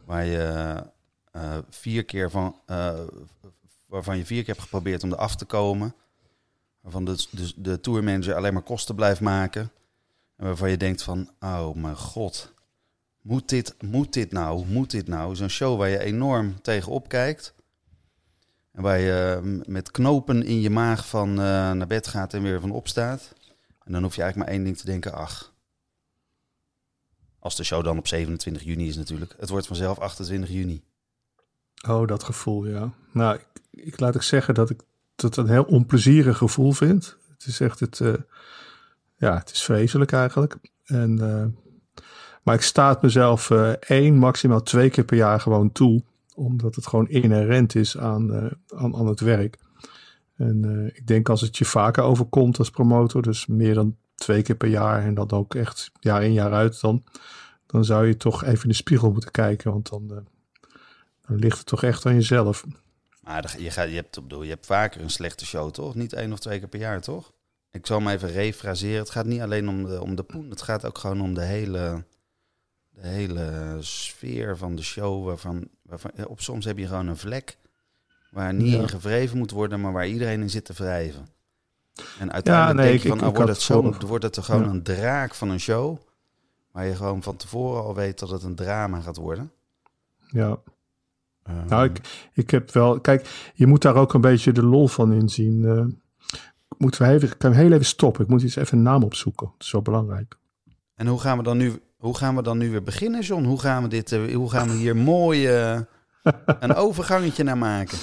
waar 0.05 0.25
je 0.25 0.75
eh, 1.31 1.57
vier 1.69 2.05
keer 2.05 2.31
van... 2.31 2.59
eh, 2.65 2.99
waarvan 3.85 4.17
je 4.17 4.25
vier 4.25 4.39
keer 4.39 4.53
hebt 4.53 4.61
geprobeerd 4.61 5.03
om 5.03 5.11
er 5.11 5.17
af 5.17 5.35
te 5.35 5.45
komen... 5.45 5.95
waarvan 6.81 7.05
de, 7.05 7.27
de, 7.31 7.53
de 7.55 7.79
tourmanager 7.79 8.35
alleen 8.35 8.53
maar 8.53 8.63
kosten 8.63 8.95
blijft 8.95 9.21
maken... 9.21 9.71
en 10.35 10.45
waarvan 10.45 10.69
je 10.69 10.77
denkt 10.77 11.03
van... 11.03 11.29
oh 11.39 11.75
mijn 11.75 11.97
god... 11.97 12.53
Moet 13.21 13.49
dit, 13.49 13.75
moet 13.81 14.13
dit 14.13 14.31
nou? 14.31 14.65
Moet 14.65 14.91
dit 14.91 15.07
nou? 15.07 15.35
Zo'n 15.35 15.49
show 15.49 15.77
waar 15.77 15.89
je 15.89 15.99
enorm 15.99 16.61
tegenop 16.61 17.07
kijkt... 17.07 17.53
En 18.71 18.81
waar 18.81 18.99
je 18.99 19.41
eh, 19.43 19.65
met 19.65 19.91
knopen 19.91 20.43
in 20.43 20.61
je 20.61 20.69
maag 20.69 21.07
van 21.07 21.33
naar 21.33 21.87
bed 21.87 22.07
gaat 22.07 22.33
en 22.33 22.41
weer 22.41 22.59
van 22.59 22.71
opstaat. 22.71 23.33
En 23.85 23.91
dan 23.91 24.03
hoef 24.03 24.15
je 24.15 24.21
eigenlijk 24.21 24.49
maar 24.49 24.59
één 24.59 24.65
ding 24.65 24.77
te 24.77 24.85
denken, 24.85 25.13
ach. 25.13 25.53
Als 27.39 27.55
de 27.55 27.63
show 27.63 27.83
dan 27.83 27.97
op 27.97 28.07
27 28.07 28.63
juni 28.63 28.87
is 28.87 28.95
natuurlijk. 28.95 29.35
Het 29.39 29.49
wordt 29.49 29.67
vanzelf 29.67 29.99
28 29.99 30.49
juni. 30.49 30.83
Oh, 31.87 32.07
dat 32.07 32.23
gevoel, 32.23 32.65
ja. 32.65 32.93
Nou, 33.11 33.35
ik, 33.35 33.45
ik 33.71 33.99
laat 33.99 34.15
ik 34.15 34.21
zeggen 34.21 34.53
dat 34.53 34.69
ik 34.69 34.81
dat 35.15 35.37
een 35.37 35.49
heel 35.49 35.63
onplezierig 35.63 36.37
gevoel 36.37 36.71
vind. 36.71 37.17
Het 37.33 37.45
is 37.45 37.59
echt 37.59 37.79
het, 37.79 37.99
eh, 37.99 38.13
ja, 39.15 39.37
het 39.37 39.51
is 39.51 39.63
vreselijk 39.63 40.11
eigenlijk. 40.11 40.55
En, 40.83 41.19
eh, 41.19 41.73
maar 42.43 42.55
ik 42.55 42.61
sta 42.61 42.89
het 42.89 43.01
mezelf 43.01 43.49
eh, 43.49 43.69
één, 43.69 44.15
maximaal 44.17 44.63
twee 44.63 44.89
keer 44.89 45.03
per 45.03 45.17
jaar 45.17 45.39
gewoon 45.39 45.71
toe. 45.71 46.03
Omdat 46.35 46.75
het 46.75 46.87
gewoon 46.87 47.09
inherent 47.09 47.75
is 47.75 47.97
aan, 47.97 48.51
aan, 48.67 48.95
aan 48.95 49.07
het 49.07 49.19
werk. 49.19 49.57
En 50.35 50.65
eh, 50.65 50.97
ik 50.97 51.07
denk 51.07 51.29
als 51.29 51.41
het 51.41 51.57
je 51.57 51.65
vaker 51.65 52.03
overkomt 52.03 52.59
als 52.59 52.69
promotor, 52.69 53.21
dus 53.21 53.45
meer 53.45 53.73
dan 53.73 53.97
twee 54.15 54.41
keer 54.41 54.55
per 54.55 54.69
jaar 54.69 55.03
en 55.03 55.13
dan 55.13 55.31
ook 55.31 55.55
echt 55.55 55.91
jaar 55.99 56.23
in 56.23 56.33
jaar 56.33 56.53
uit, 56.53 56.81
dan, 56.81 57.03
dan 57.65 57.85
zou 57.85 58.07
je 58.07 58.17
toch 58.17 58.43
even 58.43 58.63
in 58.63 58.69
de 58.69 58.75
spiegel 58.75 59.11
moeten 59.11 59.31
kijken. 59.31 59.71
Want 59.71 59.89
dan, 59.89 60.11
eh, 60.11 61.37
ligt 61.37 61.57
het 61.57 61.67
toch 61.67 61.83
echt 61.83 62.05
aan 62.05 62.13
jezelf. 62.13 62.65
Maar 63.23 63.55
je, 63.57 63.71
gaat, 63.71 63.89
je, 63.89 63.95
hebt, 63.95 64.21
bedoel, 64.21 64.43
je 64.43 64.49
hebt 64.49 64.65
vaker 64.65 65.01
een 65.01 65.09
slechte 65.09 65.45
show, 65.45 65.71
toch? 65.71 65.95
Niet 65.95 66.13
één 66.13 66.31
of 66.31 66.39
twee 66.39 66.59
keer 66.59 66.67
per 66.67 66.79
jaar, 66.79 67.01
toch? 67.01 67.33
Ik 67.71 67.85
zal 67.85 67.97
hem 67.97 68.07
even 68.07 68.31
refraseren. 68.31 68.99
Het 68.99 69.09
gaat 69.09 69.25
niet 69.25 69.41
alleen 69.41 69.69
om 69.69 69.85
de, 69.85 70.01
om 70.01 70.15
de 70.15 70.23
poen. 70.23 70.49
Het 70.49 70.61
gaat 70.61 70.85
ook 70.85 70.97
gewoon 70.97 71.21
om 71.21 71.33
de 71.33 71.43
hele, 71.43 72.03
de 72.89 73.07
hele 73.07 73.77
sfeer 73.79 74.57
van 74.57 74.75
de 74.75 74.83
show. 74.83 75.25
Waarvan, 75.25 75.67
waarvan, 75.81 76.11
op 76.27 76.41
soms 76.41 76.65
heb 76.65 76.77
je 76.77 76.87
gewoon 76.87 77.07
een 77.07 77.17
vlek 77.17 77.57
waar 78.33 78.53
niet 78.53 78.71
Ja. 78.73 78.79
in 78.81 78.89
gevreven 78.89 79.37
moet 79.37 79.51
worden, 79.51 79.81
maar 79.81 79.91
waar 79.91 80.07
iedereen 80.07 80.41
in 80.41 80.49
zit 80.49 80.65
te 80.65 80.73
wrijven. 80.73 81.27
En 82.19 82.31
uiteindelijk 82.31 82.75
nee, 82.77 82.85
denk 82.85 82.97
ik- 82.97 83.03
je 83.03 83.09
van, 83.09 83.17
ik- 83.17 83.23
oh, 83.23 83.35
wordt, 83.35 83.49
het 83.51 83.61
zo, 83.61 83.93
wordt 84.07 84.23
het 84.23 84.35
er 84.35 84.43
gewoon 84.43 84.69
een 84.69 84.83
draak 84.83 85.33
van 85.35 85.49
een 85.49 85.59
show, 85.59 85.97
waar 86.71 86.85
je 86.85 86.95
gewoon 86.95 87.23
van 87.23 87.35
tevoren 87.35 87.83
al 87.83 87.95
weet 87.95 88.19
dat 88.19 88.29
het 88.29 88.43
een 88.43 88.55
drama 88.55 88.99
gaat 88.99 89.17
worden. 89.17 89.51
Ja. 90.29 90.57
Ehm, 91.43 91.65
Nou, 91.67 91.85
ik, 91.85 91.99
ik 92.33 92.49
heb 92.49 92.71
wel... 92.71 92.99
Kijk, 92.99 93.51
je 93.53 93.67
moet 93.67 93.81
daar 93.81 93.95
ook 93.95 94.13
een 94.13 94.21
beetje 94.21 94.51
de 94.51 94.63
lol 94.63 94.87
van 94.87 95.13
inzien. 95.13 95.65
Eh 95.65 95.85
moeten 96.77 97.01
we 97.01 97.13
even... 97.13 97.37
Kan 97.37 97.51
heel 97.51 97.71
even 97.71 97.85
stoppen? 97.85 98.23
Ik 98.23 98.29
moet 98.29 98.41
iets 98.41 98.55
even 98.55 98.77
een 98.77 98.83
naam 98.83 99.03
opzoeken. 99.03 99.47
Dat 99.47 99.55
is 99.61 99.67
zo 99.67 99.81
belangrijk. 99.81 100.37
En 100.95 101.07
hoe 101.07 101.19
gaan 101.19 101.37
we 101.37 101.43
dan 101.43 101.57
nu, 101.57 101.81
hoe 101.97 102.17
gaan 102.17 102.35
we 102.35 102.41
dan 102.41 102.57
nu 102.57 102.69
weer 102.71 102.83
beginnen, 102.83 103.21
John? 103.21 103.43
Hoe 103.43 103.59
gaan 103.59 103.83
we, 103.83 103.89
dit, 103.89 104.11
eh, 104.11 104.35
hoe 104.35 104.49
gaan 104.49 104.67
we 104.67 104.73
hier 104.73 104.95
mooi 105.13 105.47
eh, 105.47 105.79
een 106.59 106.73
overgangetje 106.75 107.43
naar 107.43 107.57
maken? 107.57 107.97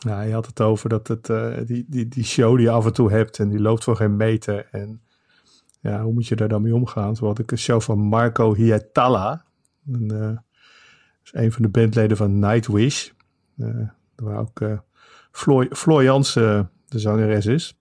Nou, 0.00 0.26
je 0.26 0.32
had 0.32 0.46
het 0.46 0.60
over 0.60 0.88
dat 0.88 1.08
het, 1.08 1.30
eh, 1.30 1.56
die, 1.64 1.84
die, 1.88 2.08
die 2.08 2.24
show 2.24 2.56
die 2.56 2.64
je 2.64 2.70
af 2.70 2.86
en 2.86 2.92
toe 2.92 3.10
hebt 3.10 3.38
en 3.38 3.48
die 3.48 3.60
loopt 3.60 3.84
voor 3.84 3.96
geen 3.96 4.16
meter. 4.16 4.68
En 4.70 5.00
ja, 5.80 6.02
hoe 6.02 6.12
moet 6.12 6.26
je 6.26 6.36
daar 6.36 6.48
dan 6.48 6.62
mee 6.62 6.74
omgaan? 6.74 7.16
Zo 7.16 7.26
had 7.26 7.38
ik 7.38 7.50
een 7.50 7.58
show 7.58 7.80
van 7.80 7.98
Marco 7.98 8.54
Hietala. 8.54 9.44
Een, 9.92 10.10
eh, 10.10 10.38
is 11.24 11.30
een 11.32 11.52
van 11.52 11.62
de 11.62 11.68
bandleden 11.68 12.16
van 12.16 12.38
Nightwish. 12.38 13.10
Eh 13.58 13.88
waar 14.16 14.38
ook 14.38 14.60
eh 14.60 14.78
Floor, 15.30 15.66
Floor 15.70 16.02
Jansen 16.02 16.70
de 16.88 16.98
zangeres 16.98 17.46
is. 17.46 17.78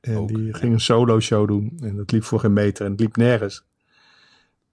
En 0.00 0.16
Ook, 0.16 0.28
die 0.28 0.46
ja. 0.46 0.52
ging 0.52 0.72
een 0.72 0.80
solo 0.80 1.20
show 1.20 1.48
doen. 1.48 1.78
En 1.82 1.96
dat 1.96 2.12
liep 2.12 2.24
voor 2.24 2.40
geen 2.40 2.52
meter 2.52 2.84
en 2.84 2.90
het 2.90 3.00
liep 3.00 3.16
nergens. 3.16 3.64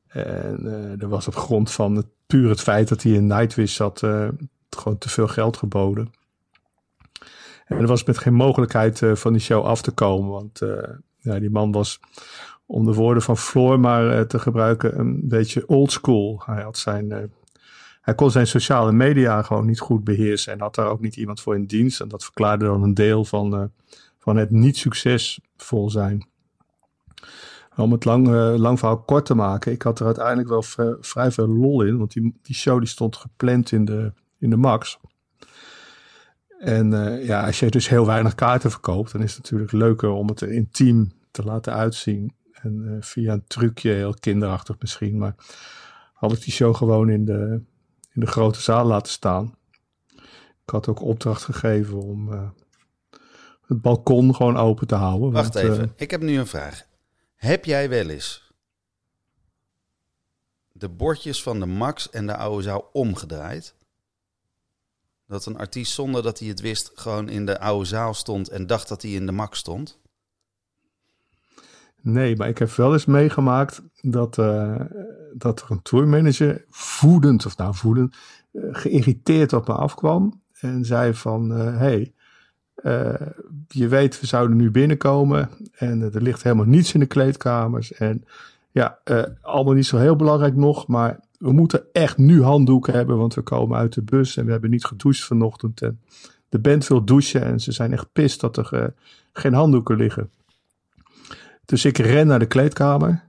En 0.08 0.66
eh 0.66 1.02
er 1.02 1.08
was 1.08 1.28
op 1.28 1.36
grond 1.36 1.72
van 1.72 1.96
het, 1.96 2.08
puur 2.28 2.50
het 2.50 2.62
feit 2.62 2.88
dat 2.88 3.04
hij 3.04 3.12
in 3.12 3.28
Nightwish 3.28 3.76
zat, 3.76 4.00
gewoon 4.70 4.98
te 4.98 5.10
veel 5.10 5.28
geld 5.28 5.58
geboden. 5.58 6.12
En 7.74 7.80
er 7.80 7.88
was 7.88 8.04
met 8.04 8.18
geen 8.18 8.34
mogelijkheid 8.34 9.02
eh, 9.02 9.16
van 9.16 9.34
die 9.34 9.42
show 9.42 9.66
af 9.66 9.82
te 9.82 9.92
komen. 9.92 10.30
Want 10.30 10.62
eh, 10.62 10.90
ja, 11.18 11.40
die 11.40 11.50
man 11.50 11.72
was, 11.72 12.00
om 12.66 12.86
de 12.86 12.94
woorden 12.94 13.24
van 13.24 13.38
Floor 13.38 13.80
maar 13.80 14.10
eh, 14.10 14.22
te 14.22 14.40
gebruiken, 14.40 15.00
een 15.00 15.28
beetje 15.28 15.68
old 15.68 15.92
school. 15.92 16.42
Hij, 16.46 16.64
had 16.64 16.78
zijn, 16.78 17.32
hij 18.02 18.16
kon 18.16 18.32
zijn 18.32 18.48
sociale 18.48 18.92
media 18.92 19.42
gewoon 19.42 19.66
niet 19.66 19.80
goed 19.80 20.04
beheersen. 20.04 20.54
En 20.54 20.60
had 20.60 20.76
daar 20.76 20.88
ook 20.88 21.02
niet 21.02 21.16
iemand 21.16 21.42
voor 21.42 21.56
in 21.56 21.66
dienst. 21.66 22.02
En 22.02 22.08
dat 22.08 22.24
verklaarde 22.24 22.66
dan 22.66 22.84
een 22.84 22.94
deel 22.94 23.26
van, 23.26 23.72
van 24.20 24.36
het 24.38 24.52
niet 24.52 24.78
succesvol 24.78 25.90
zijn. 25.90 26.28
Om 27.76 27.92
het 27.92 28.06
lang, 28.06 28.28
lang 28.58 28.80
verhaal 28.80 29.02
kort 29.02 29.26
te 29.26 29.36
maken. 29.36 29.72
Ik 29.72 29.82
had 29.82 30.00
er 30.00 30.06
uiteindelijk 30.06 30.50
wel 30.50 30.64
vrij 31.02 31.32
veel 31.32 31.48
lol 31.48 31.82
in. 31.82 31.98
Want 31.98 32.14
die, 32.14 32.40
die 32.42 32.56
show 32.56 32.80
die 32.80 32.88
stond 32.88 33.16
gepland 33.16 33.72
in 33.72 33.86
de, 33.86 34.12
in 34.40 34.50
de 34.50 34.58
max. 34.58 35.00
En 36.64 36.94
eh, 36.94 37.26
ja, 37.26 37.46
als 37.46 37.60
je 37.60 37.70
dus 37.70 37.90
heel 37.90 38.06
weinig 38.06 38.36
kaarten 38.36 38.72
verkoopt, 38.72 39.12
dan 39.12 39.22
is 39.22 39.34
het 39.34 39.44
natuurlijk 39.44 39.72
leuker 39.72 40.10
om 40.10 40.28
het 40.28 40.42
er 40.42 40.52
intiem 40.52 41.12
te 41.32 41.44
laten 41.44 41.74
uitzien. 41.74 42.36
En 42.54 42.84
eh, 42.88 42.98
via 43.00 43.34
een 43.34 43.48
trucje, 43.48 43.92
heel 43.92 44.14
kinderachtig 44.14 44.76
misschien, 44.80 45.18
maar 45.18 45.36
had 46.14 46.32
ik 46.32 46.42
die 46.42 46.54
show 46.54 46.76
gewoon 46.76 47.10
in 47.10 47.26
de, 47.26 47.62
in 48.14 48.22
de 48.22 48.28
grote 48.28 48.62
zaal 48.62 48.86
laten 48.86 49.12
staan. 49.12 49.56
Ik 50.66 50.70
had 50.70 50.88
ook 50.88 51.02
opdracht 51.02 51.44
gegeven 51.44 52.02
om 52.02 52.34
eh, 52.34 52.50
het 53.66 53.82
balkon 53.82 54.36
gewoon 54.36 54.58
open 54.58 54.88
te 54.88 54.96
houden. 54.96 55.32
Wacht 55.32 55.54
want, 55.54 55.66
even, 55.66 55.94
ik 55.96 56.12
heb 56.12 56.22
nu 56.22 56.38
een 56.38 56.48
vraag. 56.48 56.86
Heb 57.36 57.66
jij 57.66 57.90
wel 57.90 58.10
eens 58.10 58.54
de 60.72 60.90
bordjes 60.90 61.44
van 61.44 61.60
de 61.60 61.66
Max 61.66 62.10
en 62.10 62.28
de 62.28 62.36
oude 62.36 62.64
zaal 62.64 62.90
omgedraaid? 62.92 63.76
Dat 65.34 65.46
een 65.46 65.58
artiest 65.58 65.94
zonder 65.94 66.24
dat 66.24 66.40
hij 66.40 66.48
het 66.48 66.62
wist 66.62 66.92
gewoon 66.96 67.30
in 67.30 67.46
de 67.46 67.60
oude 67.60 67.86
zaal 67.86 68.14
stond 68.14 68.50
en 68.50 68.68
dacht 68.68 68.88
dat 68.88 69.02
hij 69.02 69.12
in 69.12 69.26
de 69.26 69.32
Max 69.32 69.60
stond? 69.60 70.00
Nee, 72.02 72.36
maar 72.36 72.48
ik 72.48 72.58
heb 72.58 72.70
wel 72.70 72.94
eens 72.94 73.06
meegemaakt 73.06 73.82
dat, 74.02 74.38
eh, 74.38 74.82
dat 75.34 75.62
er 75.62 75.72
een 75.72 75.82
tourmanager 75.82 76.66
voedend, 76.70 77.46
of 77.46 77.58
nou 77.58 77.76
voedend, 77.76 78.16
eh, 78.52 78.62
geïrriteerd 78.72 79.54
op 79.54 79.68
me 79.68 79.74
afkwam. 79.74 80.42
En 80.60 80.86
zei 80.86 81.14
van, 81.14 81.50
hé, 81.50 81.72
hey, 81.72 82.14
eh, 82.84 83.28
je 83.68 83.88
weet, 83.88 84.20
we 84.20 84.26
zouden 84.26 84.58
nu 84.58 84.72
binnenkomen 84.72 85.50
en 85.72 86.02
eh, 86.02 86.16
er 86.16 86.22
ligt 86.22 86.44
helemaal 86.44 86.66
niets 86.66 86.94
in 86.94 87.00
de 87.00 87.06
kleedkamers. 87.06 87.94
En 87.94 88.26
ja, 88.72 89.00
eh, 89.04 89.24
allemaal 89.42 89.74
niet 89.74 89.86
zo 89.86 89.98
heel 89.98 90.16
belangrijk 90.16 90.56
nog, 90.56 90.88
maar 90.88 91.20
we 91.44 91.52
moeten 91.52 91.84
echt 91.92 92.18
nu 92.18 92.44
handdoeken 92.44 92.94
hebben, 92.94 93.18
want 93.18 93.34
we 93.34 93.42
komen 93.42 93.78
uit 93.78 93.94
de 93.94 94.02
bus 94.02 94.38
en 94.38 94.46
we 94.46 94.52
hebben 94.52 94.70
niet 94.70 94.86
gedoucht 94.86 95.24
vanochtend. 95.24 95.82
En 95.82 96.02
de 96.50 96.60
band 96.60 96.88
wil 96.88 97.06
douchen 97.06 97.44
en 97.44 97.60
ze 97.60 97.72
zijn 97.72 97.94
echt 97.94 98.12
pist 98.14 98.40
dat 98.40 98.58
er 98.58 98.74
eh, 98.74 98.88
geen 99.34 99.54
handdoeken 99.54 99.98
liggen. 99.98 100.32
Dus 101.66 101.86
ik 101.86 101.98
ren 101.98 102.28
naar 102.28 102.40
de 102.40 102.46
kleedkamer. 102.46 103.24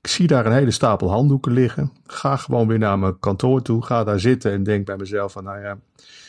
Ik 0.00 0.06
zie 0.06 0.26
daar 0.26 0.46
een 0.46 0.52
hele 0.52 0.70
stapel 0.70 1.10
handdoeken 1.10 1.52
liggen. 1.52 1.92
Ga 2.06 2.36
gewoon 2.36 2.68
weer 2.68 2.78
naar 2.78 2.98
mijn 2.98 3.18
kantoor 3.18 3.62
toe. 3.62 3.84
Ga 3.84 4.04
daar 4.04 4.20
zitten 4.20 4.52
en 4.52 4.62
denk 4.62 4.86
bij 4.86 4.96
mezelf 4.96 5.32
van, 5.32 5.44
nou 5.44 5.60
ja, 5.60 5.78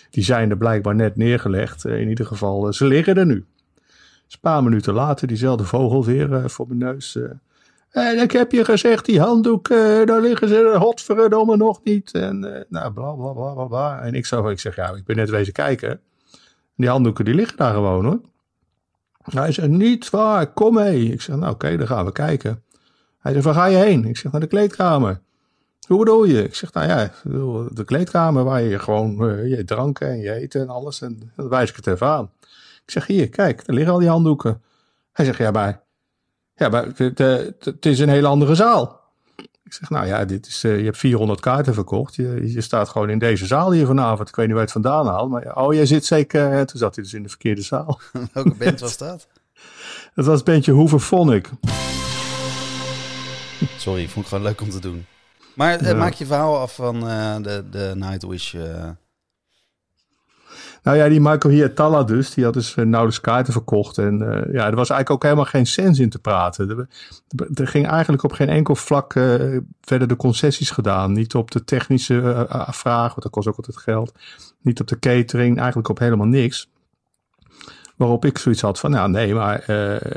die 0.09 0.23
zijn 0.23 0.49
er 0.49 0.57
blijkbaar 0.57 0.95
net 0.95 1.15
neergelegd. 1.15 1.85
Eh, 1.85 1.99
In 1.99 2.09
ieder 2.09 2.25
geval, 2.25 2.67
eh, 2.67 2.73
ze 2.73 2.85
liggen 2.85 3.15
er 3.15 3.25
nu. 3.25 3.45
Dus 4.25 4.33
een 4.33 4.39
paar 4.41 4.63
minuten 4.63 4.93
later, 4.93 5.27
diezelfde 5.27 5.63
vogel 5.63 6.05
weer 6.05 6.49
voor 6.49 6.67
mijn 6.67 6.79
neus. 6.79 7.17
En 7.95 8.19
ik 8.19 8.31
heb 8.31 8.51
je 8.51 8.65
gezegd, 8.65 9.05
die 9.05 9.19
handdoeken, 9.19 9.99
eh, 9.99 10.05
daar 10.05 10.21
liggen 10.21 10.47
ze, 10.47 10.75
godverdomme 10.77 11.57
nog 11.57 11.83
niet. 11.83 12.11
En 12.11 12.55
eh, 12.55 12.63
nou, 12.69 12.93
bla 12.93 13.11
bla 13.11 13.31
bla 13.31 13.53
bla 13.53 13.65
bla. 13.65 14.01
En 14.01 14.13
ik, 14.13 14.25
zo, 14.25 14.49
ik 14.49 14.59
zeg, 14.59 14.75
ja, 14.75 14.89
ik 14.89 15.05
ben 15.05 15.15
net 15.15 15.29
wezen 15.29 15.53
kijken. 15.53 16.01
Die 16.75 16.89
handdoeken, 16.89 17.25
die 17.25 17.33
liggen 17.33 17.57
daar 17.57 17.73
gewoon 17.73 18.05
hoor. 18.05 18.19
Hij 19.23 19.51
zei, 19.51 19.67
niet 19.67 20.09
waar, 20.09 20.53
kom 20.53 20.73
mee. 20.73 21.11
Ik 21.11 21.21
zeg, 21.21 21.35
nou 21.35 21.53
oké, 21.53 21.77
dan 21.77 21.87
gaan 21.87 22.05
we 22.05 22.11
kijken. 22.11 22.63
Hij 23.19 23.33
zegt, 23.33 23.45
waar 23.45 23.53
ga 23.53 23.65
je 23.65 23.77
heen? 23.77 24.05
Ik 24.05 24.17
zeg, 24.17 24.31
naar 24.31 24.41
de 24.41 24.47
kleedkamer. 24.47 25.21
Hoe 25.87 25.99
bedoel 25.99 26.23
je? 26.23 26.43
Ik 26.43 26.55
zeg, 26.55 26.73
nou 26.73 26.87
ja, 26.87 27.11
de 27.73 27.83
kleedkamer 27.85 28.43
waar 28.43 28.61
je 28.61 28.79
gewoon 28.79 29.29
eh, 29.29 29.49
je 29.49 29.63
dranken 29.63 30.07
en 30.07 30.19
je 30.19 30.31
eten 30.31 30.61
en 30.61 30.69
alles. 30.69 31.01
En 31.01 31.31
dan 31.35 31.49
wijs 31.49 31.69
ik 31.69 31.75
het 31.75 31.87
even 31.87 32.07
aan. 32.07 32.31
Ik 32.85 32.91
zeg, 32.91 33.07
hier, 33.07 33.29
kijk, 33.29 33.65
daar 33.65 33.75
liggen 33.75 33.93
al 33.93 33.99
die 33.99 34.09
handdoeken. 34.09 34.61
Hij 35.11 35.25
zegt, 35.25 35.37
ja, 35.37 35.51
maar, 35.51 35.83
ja, 36.55 36.69
maar 36.69 36.85
het, 36.95 37.85
is 37.85 37.99
een 37.99 38.09
hele 38.09 38.27
andere 38.27 38.55
zaal. 38.55 39.03
Ik 39.63 39.73
zeg, 39.73 39.89
nou 39.89 40.05
ja, 40.07 40.25
dit 40.25 40.47
is, 40.47 40.63
eh, 40.63 40.77
je 40.77 40.83
hebt 40.83 40.97
400 40.97 41.39
kaarten 41.39 41.73
verkocht. 41.73 42.15
Je, 42.15 42.51
je 42.53 42.61
staat 42.61 42.89
gewoon 42.89 43.09
in 43.09 43.19
deze 43.19 43.45
zaal 43.45 43.71
hier 43.71 43.85
vanavond. 43.85 44.29
Ik 44.29 44.35
weet 44.35 44.45
niet 44.47 44.55
waar 44.55 44.65
je 44.65 44.71
het 44.73 44.81
vandaan 44.83 45.07
haalt. 45.13 45.29
Maar 45.29 45.55
oh, 45.55 45.73
jij 45.73 45.85
zit 45.85 46.05
zeker... 46.05 46.65
Toen 46.65 46.79
zat 46.79 46.95
hij 46.95 47.03
dus 47.03 47.13
in 47.13 47.23
de 47.23 47.29
verkeerde 47.29 47.61
zaal. 47.61 47.99
Welke 48.33 48.55
band 48.55 48.79
was 48.79 48.97
dat? 48.97 49.27
Dat 50.15 50.25
was 50.25 50.35
het 50.35 50.45
bandje 50.45 50.71
Hooverphonic. 50.71 51.49
Sorry, 53.77 54.01
ik 54.01 54.09
vond 54.09 54.25
het 54.25 54.33
gewoon 54.35 54.43
leuk 54.43 54.61
om 54.61 54.69
te 54.69 54.79
doen. 54.79 55.05
Maar 55.53 55.79
eh, 55.79 55.89
Ja. 55.89 55.95
maak 55.95 56.13
je 56.13 56.25
verhaal 56.25 56.59
af 56.59 56.75
van 56.75 57.09
eh, 57.09 57.35
de, 57.41 57.63
de 57.71 57.91
Nightwish. 57.95 58.55
Eh. 60.85 60.91
Nou 60.91 60.97
ja, 60.97 61.09
die 61.09 61.21
Michael 61.21 61.53
Hietala 61.53 62.03
dus, 62.03 62.33
die 62.33 62.43
had 62.43 62.53
dus 62.53 62.75
eh, 62.75 62.85
nauwelijks 62.85 63.21
kaarten 63.21 63.53
verkocht. 63.53 63.97
En 63.97 64.21
eh, 64.21 64.53
ja, 64.53 64.65
er 64.65 64.75
was 64.75 64.89
eigenlijk 64.89 65.11
ook 65.11 65.23
helemaal 65.23 65.45
geen 65.45 65.65
sens 65.65 65.99
in 65.99 66.09
te 66.09 66.19
praten. 66.19 66.87
Er, 67.53 67.67
ging 67.67 67.87
eigenlijk 67.87 68.23
op 68.23 68.31
geen 68.31 68.49
enkel 68.49 68.75
vlak 68.75 69.15
eh, 69.15 69.57
verder 69.81 70.07
de 70.07 70.15
concessies 70.15 70.71
gedaan. 70.71 71.11
Niet 71.11 71.35
op 71.35 71.51
de 71.51 71.63
technische 71.63 72.47
eh, 72.49 72.69
vraag, 72.69 73.09
want 73.09 73.21
dat 73.21 73.31
kost 73.31 73.47
ook 73.47 73.57
altijd 73.57 73.77
geld. 73.77 74.13
Niet 74.61 74.79
op 74.79 74.87
de 74.87 74.99
catering, 74.99 75.57
eigenlijk 75.57 75.89
op 75.89 75.99
helemaal 75.99 76.27
niks. 76.27 76.69
Waarop 77.95 78.25
ik 78.25 78.37
zoiets 78.37 78.61
had 78.61 78.79
van, 78.79 78.91
nou 78.91 79.09
nee, 79.09 79.33
maar... 79.33 79.59
eh, 79.59 80.11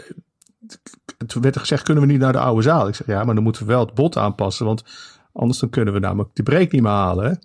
toen 1.26 1.42
werd 1.42 1.54
er 1.54 1.60
gezegd, 1.60 1.82
kunnen 1.82 2.06
we 2.06 2.10
niet 2.12 2.20
naar 2.20 2.32
de 2.32 2.38
oude 2.38 2.62
zaal? 2.62 2.88
Ik 2.88 2.94
zeg, 2.94 3.06
ja, 3.06 3.24
maar 3.24 3.34
dan 3.34 3.44
moeten 3.44 3.62
we 3.62 3.72
wel 3.72 3.84
het 3.84 3.94
bod 3.94 4.16
aanpassen, 4.16 4.66
want 4.66 4.84
anders 5.32 5.58
dan 5.58 5.70
kunnen 5.70 5.94
we 5.94 6.00
namelijk 6.00 6.30
die 6.34 6.44
break 6.44 6.72
niet 6.72 6.82
meer 6.82 6.90
halen. 6.90 7.40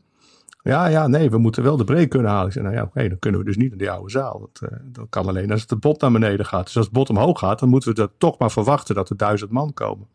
Ja, 0.63 0.88
ja, 0.88 1.08
nee, 1.08 1.29
we 1.29 1.38
moeten 1.38 1.63
wel 1.63 1.77
de 1.77 1.84
break 1.84 2.10
kunnen 2.10 2.32
halen. 2.32 2.51
Zei, 2.51 2.65
nou 2.65 2.77
ja, 2.77 2.84
oké, 2.84 3.10
dan 3.10 3.20
kunnen 3.20 3.39
we 3.39 3.46
dus 3.46 3.58
niet 3.58 3.70
naar 3.70 3.77
die 3.77 3.91
oude 3.91 4.10
zaal. 4.10 4.39
Dat, 4.39 4.70
eh, 4.70 4.77
dat 4.84 5.05
kan 5.10 5.27
alleen 5.27 5.51
als 5.51 5.65
het 5.67 5.79
bot 5.79 6.01
naar 6.01 6.12
beneden 6.12 6.46
gaat. 6.46 6.65
Dus 6.65 6.75
als 6.75 6.86
het 6.86 6.93
bot 6.93 7.10
omhoog 7.10 7.39
gaat, 7.39 7.60
dan 7.60 7.70
moeten 7.70 7.96
we 7.96 8.01
er 8.01 8.10
toch 8.17 8.38
maar 8.38 8.51
verwachten 8.51 8.96
dat 8.96 9.10
er 9.10 9.17
duizend 9.17 9.51
man 9.51 9.74
komen. 9.74 10.08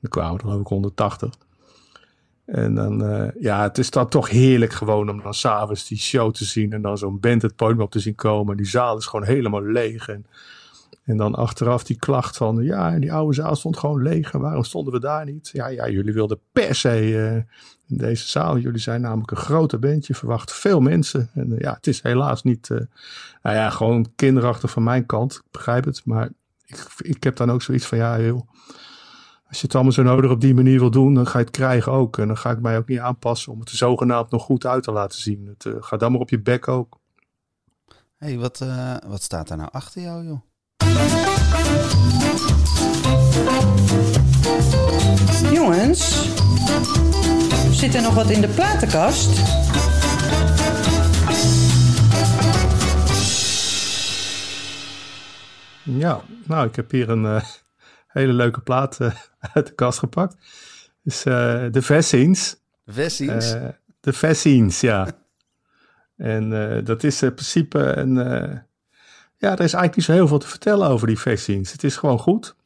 Dan 0.00 0.10
kwamen 0.10 0.34
er 0.34 0.40
geloof 0.40 0.60
ik 0.60 0.66
180. 0.66 1.34
En 2.44 2.74
dan, 2.74 3.04
eh, 3.04 3.28
ja, 3.40 3.62
het 3.62 3.78
is 3.78 3.90
dan 3.90 4.08
toch 4.08 4.28
heerlijk 4.28 4.72
gewoon 4.72 5.10
om 5.10 5.22
dan 5.22 5.34
s'avonds 5.34 5.88
die 5.88 5.98
show 5.98 6.32
te 6.32 6.44
zien. 6.44 6.72
En 6.72 6.82
dan 6.82 6.98
zo'n 6.98 7.20
band 7.20 7.42
het 7.42 7.56
podium 7.56 7.80
op 7.80 7.90
te 7.90 8.00
zien 8.00 8.14
komen. 8.14 8.56
Die 8.56 8.66
zaal 8.66 8.96
is 8.96 9.06
gewoon 9.06 9.26
helemaal 9.26 9.62
leeg. 9.62 10.08
En, 10.08 10.26
en 11.04 11.16
dan 11.16 11.34
achteraf 11.34 11.84
die 11.84 11.98
klacht 11.98 12.36
van, 12.36 12.62
ja, 12.62 12.98
die 12.98 13.12
oude 13.12 13.34
zaal 13.34 13.56
stond 13.56 13.78
gewoon 13.78 14.02
leeg. 14.02 14.32
Waarom 14.32 14.64
stonden 14.64 14.92
we 14.92 15.00
daar 15.00 15.24
niet? 15.24 15.50
Ja, 15.52 15.66
ja, 15.66 15.88
jullie 15.88 16.12
wilden 16.12 16.38
per 16.52 16.74
se 16.74 17.18
eh, 17.28 17.54
in 17.90 17.96
deze 17.96 18.28
zaal. 18.28 18.58
Jullie 18.58 18.80
zijn 18.80 19.00
namelijk 19.00 19.30
een 19.30 19.36
grote 19.36 19.78
band. 19.78 20.06
Je 20.06 20.14
verwacht 20.14 20.52
veel 20.52 20.80
mensen. 20.80 21.30
En 21.34 21.52
eh, 21.52 21.58
ja, 21.58 21.74
het 21.74 21.86
is 21.86 22.02
helaas 22.02 22.42
niet, 22.42 22.70
eh, 22.70 22.78
nou 23.42 23.56
ja, 23.56 23.70
gewoon 23.70 24.12
kinderachtig 24.16 24.70
van 24.70 24.82
mijn 24.82 25.06
kant. 25.06 25.34
Ik 25.34 25.50
begrijp 25.50 25.84
het. 25.84 26.02
Maar 26.04 26.28
ik, 26.66 26.86
ik 26.98 27.22
heb 27.24 27.36
dan 27.36 27.50
ook 27.50 27.62
zoiets 27.62 27.86
van, 27.86 27.98
ja, 27.98 28.20
joh. 28.20 28.40
als 29.48 29.60
je 29.60 29.66
het 29.66 29.74
allemaal 29.74 29.92
zo 29.92 30.02
nodig 30.02 30.30
op 30.30 30.40
die 30.40 30.54
manier 30.54 30.78
wil 30.78 30.90
doen, 30.90 31.14
dan 31.14 31.26
ga 31.26 31.38
je 31.38 31.44
het 31.44 31.54
krijgen 31.54 31.92
ook. 31.92 32.18
En 32.18 32.26
dan 32.26 32.38
ga 32.38 32.50
ik 32.50 32.60
mij 32.60 32.78
ook 32.78 32.88
niet 32.88 32.98
aanpassen 32.98 33.52
om 33.52 33.60
het 33.60 33.68
er 33.68 33.76
zogenaamd 33.76 34.30
nog 34.30 34.42
goed 34.42 34.66
uit 34.66 34.82
te 34.82 34.92
laten 34.92 35.20
zien. 35.20 35.46
Het 35.46 35.64
uh, 35.64 35.74
gaat 35.80 36.00
dan 36.00 36.12
maar 36.12 36.20
op 36.20 36.30
je 36.30 36.40
bek 36.40 36.68
ook. 36.68 36.98
Hé, 38.16 38.26
hey, 38.26 38.38
wat, 38.38 38.60
uh, 38.62 38.96
wat 39.06 39.22
staat 39.22 39.48
daar 39.48 39.58
nou 39.58 39.70
achter 39.72 40.02
jou, 40.02 40.24
joh? 40.24 40.40
Jongens, 45.52 46.28
zit 47.80 47.94
er 47.94 48.02
nog 48.02 48.14
wat 48.14 48.30
in 48.30 48.40
de 48.40 48.48
platenkast? 48.48 49.38
Ja, 55.82 56.20
nou, 56.46 56.68
ik 56.68 56.76
heb 56.76 56.90
hier 56.90 57.08
een 57.08 57.24
uh, 57.24 57.42
hele 58.18 58.32
leuke 58.32 58.60
plaat 58.60 58.98
uh, 59.00 59.14
uit 59.54 59.66
de 59.66 59.74
kast 59.74 59.98
gepakt. 59.98 60.36
Dus 61.02 61.24
uh, 61.24 61.64
de 61.70 61.82
Vessins. 61.82 62.56
Vessins? 62.86 63.54
de 64.00 64.12
Vessins, 64.12 64.80
ja. 64.80 65.08
en 66.16 66.50
dat 66.84 67.04
is 67.04 67.22
in 67.22 67.34
principe 67.34 67.78
een... 67.78 68.14
ja, 69.36 69.50
er 69.52 69.52
is 69.52 69.58
eigenlijk 69.58 69.96
niet 69.96 70.04
zo 70.04 70.12
heel 70.12 70.28
veel 70.28 70.38
te 70.38 70.48
vertellen 70.48 70.88
over 70.88 71.06
die 71.06 71.18
Vessins. 71.18 71.72
Het 71.72 71.84
is 71.84 71.96
gewoon 71.96 72.18
goed. 72.18 72.56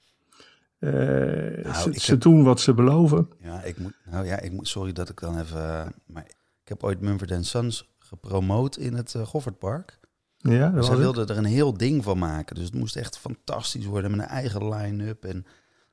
Nou, 1.63 1.75
ze, 1.75 2.01
ze 2.01 2.11
heb... 2.11 2.21
doen 2.21 2.45
wat 2.45 2.61
ze 2.61 2.75
beloven. 2.75 3.29
Ja, 3.39 3.63
ik 3.63 3.79
moet, 3.79 3.95
nou 4.11 4.27
ja, 4.27 4.41
ik 4.41 4.53
moet, 4.53 4.69
sorry 4.69 4.93
dat 4.93 5.09
ik 5.09 5.21
dan 5.21 5.41
even... 5.41 5.95
Maar 6.07 6.27
ik 6.63 6.69
heb 6.69 6.83
ooit 6.83 7.01
Mumford 7.01 7.47
Sons 7.47 7.95
gepromoot 7.99 8.77
in 8.77 8.95
het 8.95 9.15
Goffertpark. 9.25 9.99
Ja, 10.37 10.71
dat 10.71 10.85
Zij 10.85 10.97
wilden 10.97 11.29
er 11.29 11.37
een 11.37 11.45
heel 11.45 11.77
ding 11.77 12.05
van 12.05 12.19
maken. 12.19 12.55
Dus 12.55 12.65
het 12.65 12.75
moest 12.75 12.97
echt 12.97 13.19
fantastisch 13.19 13.87
worden 13.87 14.11
met 14.11 14.21
een 14.21 14.27
eigen 14.27 14.69
line-up. 14.69 15.25
En 15.25 15.47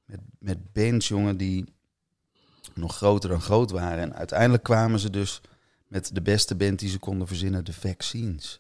met, 0.05 0.19
met 0.39 0.73
bands, 0.73 1.07
jongen, 1.07 1.37
die 1.37 1.73
nog 2.73 2.95
groter 2.95 3.29
dan 3.29 3.41
groot 3.41 3.71
waren. 3.71 3.99
En 3.99 4.15
uiteindelijk 4.15 4.63
kwamen 4.63 4.99
ze 4.99 5.09
dus 5.09 5.41
met 5.87 6.09
de 6.13 6.21
beste 6.21 6.55
band 6.55 6.79
die 6.79 6.89
ze 6.89 6.99
konden 6.99 7.27
verzinnen, 7.27 7.65
de 7.65 7.73
Vaccines. 7.73 8.59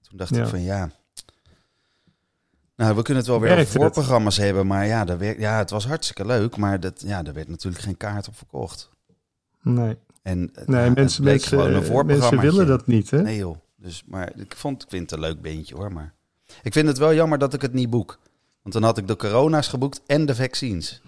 Toen 0.00 0.18
dacht 0.18 0.34
ja. 0.34 0.42
ik 0.42 0.48
van 0.48 0.62
ja... 0.62 0.90
Nou, 2.76 2.94
we 2.96 3.02
kunnen 3.02 3.22
het 3.22 3.32
wel 3.32 3.40
weer 3.40 3.52
over 3.52 3.66
voorprogramma's 3.66 4.36
hebben, 4.36 4.66
maar 4.66 4.86
ja, 4.86 5.04
dat 5.04 5.18
werd, 5.18 5.38
ja, 5.38 5.58
het 5.58 5.70
was 5.70 5.86
hartstikke 5.86 6.26
leuk. 6.26 6.56
Maar 6.56 6.80
dat, 6.80 7.02
ja, 7.06 7.22
daar 7.22 7.34
werd 7.34 7.48
natuurlijk 7.48 7.82
geen 7.82 7.96
kaart 7.96 8.28
op 8.28 8.36
verkocht. 8.36 8.90
Nee. 9.62 9.96
En, 10.22 10.38
nee, 10.66 10.84
ja, 10.84 10.90
mensen, 10.90 11.24
mensen, 11.24 11.72
mensen 12.06 12.40
willen 12.40 12.66
dat 12.66 12.86
niet, 12.86 13.10
hè? 13.10 13.22
Nee 13.22 13.36
joh. 13.36 13.56
Dus, 13.76 14.02
maar 14.06 14.32
ik, 14.36 14.54
vond, 14.56 14.82
ik 14.82 14.88
vind 14.88 15.10
het 15.10 15.12
een 15.12 15.26
leuk 15.26 15.40
beentje 15.40 15.74
hoor. 15.74 15.92
Maar 15.92 16.12
ik 16.62 16.72
vind 16.72 16.88
het 16.88 16.98
wel 16.98 17.14
jammer 17.14 17.38
dat 17.38 17.54
ik 17.54 17.62
het 17.62 17.72
niet 17.72 17.90
boek. 17.90 18.18
Want 18.62 18.74
dan 18.74 18.82
had 18.82 18.98
ik 18.98 19.06
de 19.06 19.16
corona's 19.16 19.68
geboekt 19.68 20.02
en 20.06 20.26
de 20.26 20.34
vaccines. 20.34 21.02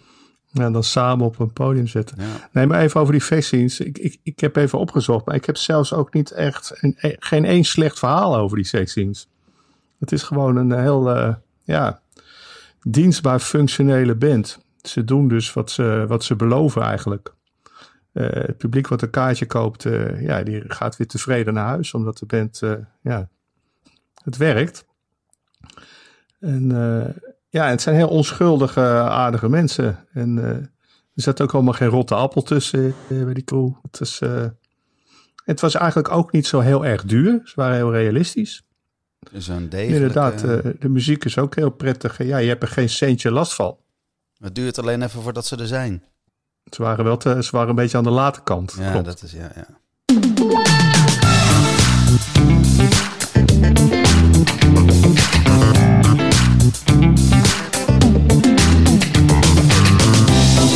Ja, 0.51 0.71
dan 0.71 0.85
samen 0.85 1.27
op 1.27 1.39
een 1.39 1.53
podium 1.53 1.87
zetten. 1.87 2.17
Ja. 2.21 2.49
Nee, 2.53 2.67
maar 2.67 2.81
even 2.81 3.01
over 3.01 3.13
die 3.13 3.25
vaccines. 3.25 3.81
Ik, 3.81 3.99
ik, 3.99 4.21
ik 4.23 4.41
heb 4.41 4.57
even 4.57 4.79
opgezocht, 4.79 5.27
maar 5.27 5.35
ik 5.35 5.45
heb 5.45 5.57
zelfs 5.57 5.93
ook 5.93 6.15
niet 6.15 6.31
echt 6.31 6.73
een, 6.81 6.97
geen 7.19 7.45
één 7.45 7.65
slecht 7.65 7.99
verhaal 7.99 8.37
over 8.37 8.57
die 8.57 8.69
vaccines. 8.69 9.29
Het 9.99 10.13
is 10.13 10.23
gewoon 10.23 10.57
een 10.57 10.81
heel 10.81 11.17
uh, 11.17 11.35
ja, 11.69 12.01
dienstbaar 12.83 13.41
functionele 13.41 14.15
band. 14.15 14.59
Ze 14.83 15.05
doen 15.05 15.29
dus 15.29 15.53
wat 15.53 15.71
ze, 15.71 16.05
wat 16.09 16.25
ze 16.25 16.37
beloven 16.37 16.83
eigenlijk. 16.83 17.33
Uh, 18.13 18.29
het 18.31 18.57
publiek 18.57 18.89
wat 18.89 19.03
een 19.03 19.11
kaartje 19.11 19.47
koopt, 19.47 19.85
uh, 19.85 20.23
ja, 20.23 20.43
die 20.43 20.65
gaat 20.67 20.97
weer 20.97 21.07
tevreden 21.07 21.55
naar 21.55 21.67
huis, 21.67 21.95
omdat 21.95 22.19
de 22.19 22.27
band, 22.27 22.61
uh, 22.65 22.73
ja, 23.03 23.29
het 24.23 24.37
werkt. 24.37 24.87
En 26.41 26.69
ja, 27.49 27.69
het 27.69 27.83
zijn 27.83 27.97
heel 27.97 28.09
onschuldige, 28.09 28.81
aardige 29.01 29.49
mensen. 29.49 30.07
En 30.13 30.39
er 30.39 30.71
zat 31.15 31.41
ook 31.41 31.55
allemaal 31.55 31.73
geen 31.73 31.89
rotte 31.89 32.15
appel 32.15 32.43
tussen 32.43 32.95
bij 33.09 33.35
die 33.35 33.45
crew. 33.45 33.71
Het, 33.83 34.01
is, 34.01 34.21
het 35.45 35.61
was 35.61 35.75
eigenlijk 35.75 36.11
ook 36.11 36.33
niet 36.33 36.47
zo 36.47 36.61
heel 36.61 36.85
erg 36.85 37.05
duur. 37.05 37.41
Ze 37.45 37.53
waren 37.55 37.77
heel 37.77 37.93
realistisch. 37.93 38.68
Dus 39.33 39.49
een 39.49 39.69
degelijke... 39.69 39.95
Inderdaad, 39.95 40.41
de 40.81 40.89
muziek 40.89 41.25
is 41.25 41.39
ook 41.39 41.55
heel 41.55 41.71
prettig. 41.71 42.23
Ja, 42.23 42.37
je 42.39 42.49
hebt 42.49 42.63
er 42.63 42.69
geen 42.69 42.89
centje 42.89 43.31
last 43.31 43.55
van. 43.55 43.77
Het 44.39 44.55
duurt 44.55 44.79
alleen 44.79 45.03
even 45.03 45.23
voordat 45.23 45.47
ze 45.47 45.57
er 45.57 45.67
zijn. 45.67 46.03
Ze 46.71 46.83
waren 46.83 47.05
wel 47.05 47.17
te, 47.17 47.43
ze 47.43 47.51
waren 47.51 47.69
een 47.69 47.75
beetje 47.75 47.97
aan 47.97 48.05
de 48.05 48.11
late 48.11 48.41
kant. 48.43 48.75
Ja, 48.79 48.91
Klopt. 48.91 49.05
dat 49.05 49.23
is 49.23 49.33
ja, 49.33 49.51
ja. 49.55 49.67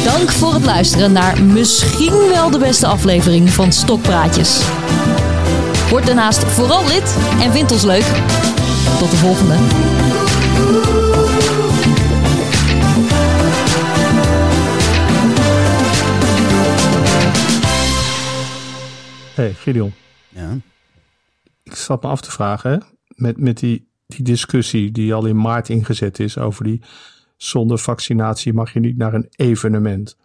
Dank 0.05 0.31
voor 0.31 0.55
het 0.55 0.65
luisteren 0.65 1.13
naar 1.13 1.43
misschien 1.43 2.29
wel 2.29 2.51
de 2.51 2.59
beste 2.59 2.87
aflevering 2.87 3.51
van 3.51 3.73
Stokpraatjes. 3.73 4.61
Word 5.93 6.07
daarnaast 6.07 6.45
vooral 6.45 6.87
lid 6.87 7.17
en 7.41 7.53
vind 7.53 7.73
ons 7.73 7.83
leuk. 7.83 8.05
Tot 8.99 9.11
de 9.11 9.17
volgende. 9.17 9.55
hey, 19.35 19.53
Gideon. 19.53 19.93
Ja. 20.29 20.59
Ik 21.63 21.75
zat 21.75 22.03
me 22.03 22.09
af 22.09 22.21
te 22.21 22.31
vragen, 22.31 22.83
met, 23.09 23.37
met 23.37 23.59
die, 23.59 23.89
die 24.07 24.23
discussie 24.23 24.91
die 24.91 25.15
al 25.15 25.27
in 25.27 25.41
maart 25.41 25.69
ingezet 25.69 26.19
is 26.19 26.39
over 26.39 26.65
die 26.65 26.83
zonder 27.37 27.79
vaccinatie 27.79 28.53
mag 28.53 28.73
je 28.73 28.81
niet 28.81 28.97
naar 28.97 29.15
een 29.15 29.29
evenement. 29.31 30.17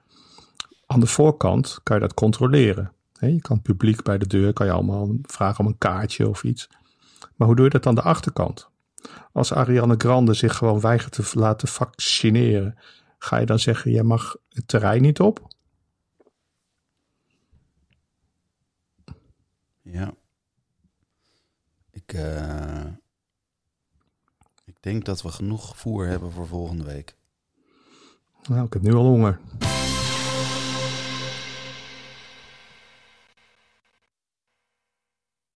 Aan 0.86 1.00
de 1.00 1.08
voorkant 1.08 1.80
kan 1.84 1.96
je 1.96 2.02
dat 2.02 2.14
controleren. 2.14 2.92
Je 3.20 3.42
kan 3.42 3.62
publiek 3.62 4.04
bij 4.04 4.18
de 4.18 4.28
deur, 4.28 4.54
kan 4.54 4.66
je 4.66 4.72
allemaal 4.72 5.16
vragen 5.22 5.66
om 5.66 5.72
een 5.72 5.78
kaartje 5.78 6.30
of 6.30 6.44
iets. 6.44 6.70
Maar 7.36 7.48
hoe 7.48 7.56
doe 7.56 7.66
je 7.66 7.72
dat 7.72 7.86
aan 7.86 7.96
de 7.96 8.02
achterkant? 8.02 8.70
Als 9.32 9.54
Ariane 9.54 9.96
Grande 9.98 10.34
zich 10.34 10.56
gewoon 10.56 10.80
weigert 10.80 11.12
te 11.12 11.40
laten 11.40 11.68
vaccineren, 11.68 12.78
ga 13.18 13.38
je 13.38 13.46
dan 13.46 13.60
zeggen: 13.60 13.92
jij 13.92 14.04
mag 14.04 14.36
het 14.50 14.68
terrein 14.68 15.02
niet 15.02 15.20
op? 15.20 15.48
Ja. 19.82 20.14
Ik, 21.92 22.14
uh, 22.14 22.86
ik 24.66 24.76
denk 24.80 25.06
dat 25.06 25.22
we 25.22 25.30
genoeg 25.30 25.78
voer 25.78 26.08
hebben 26.08 26.32
voor 26.32 26.48
volgende 26.48 26.84
week. 26.84 27.16
Nou, 28.48 28.66
ik 28.66 28.74
heb 28.74 28.82
nu 28.82 28.94
al 28.94 29.06
honger. 29.06 29.40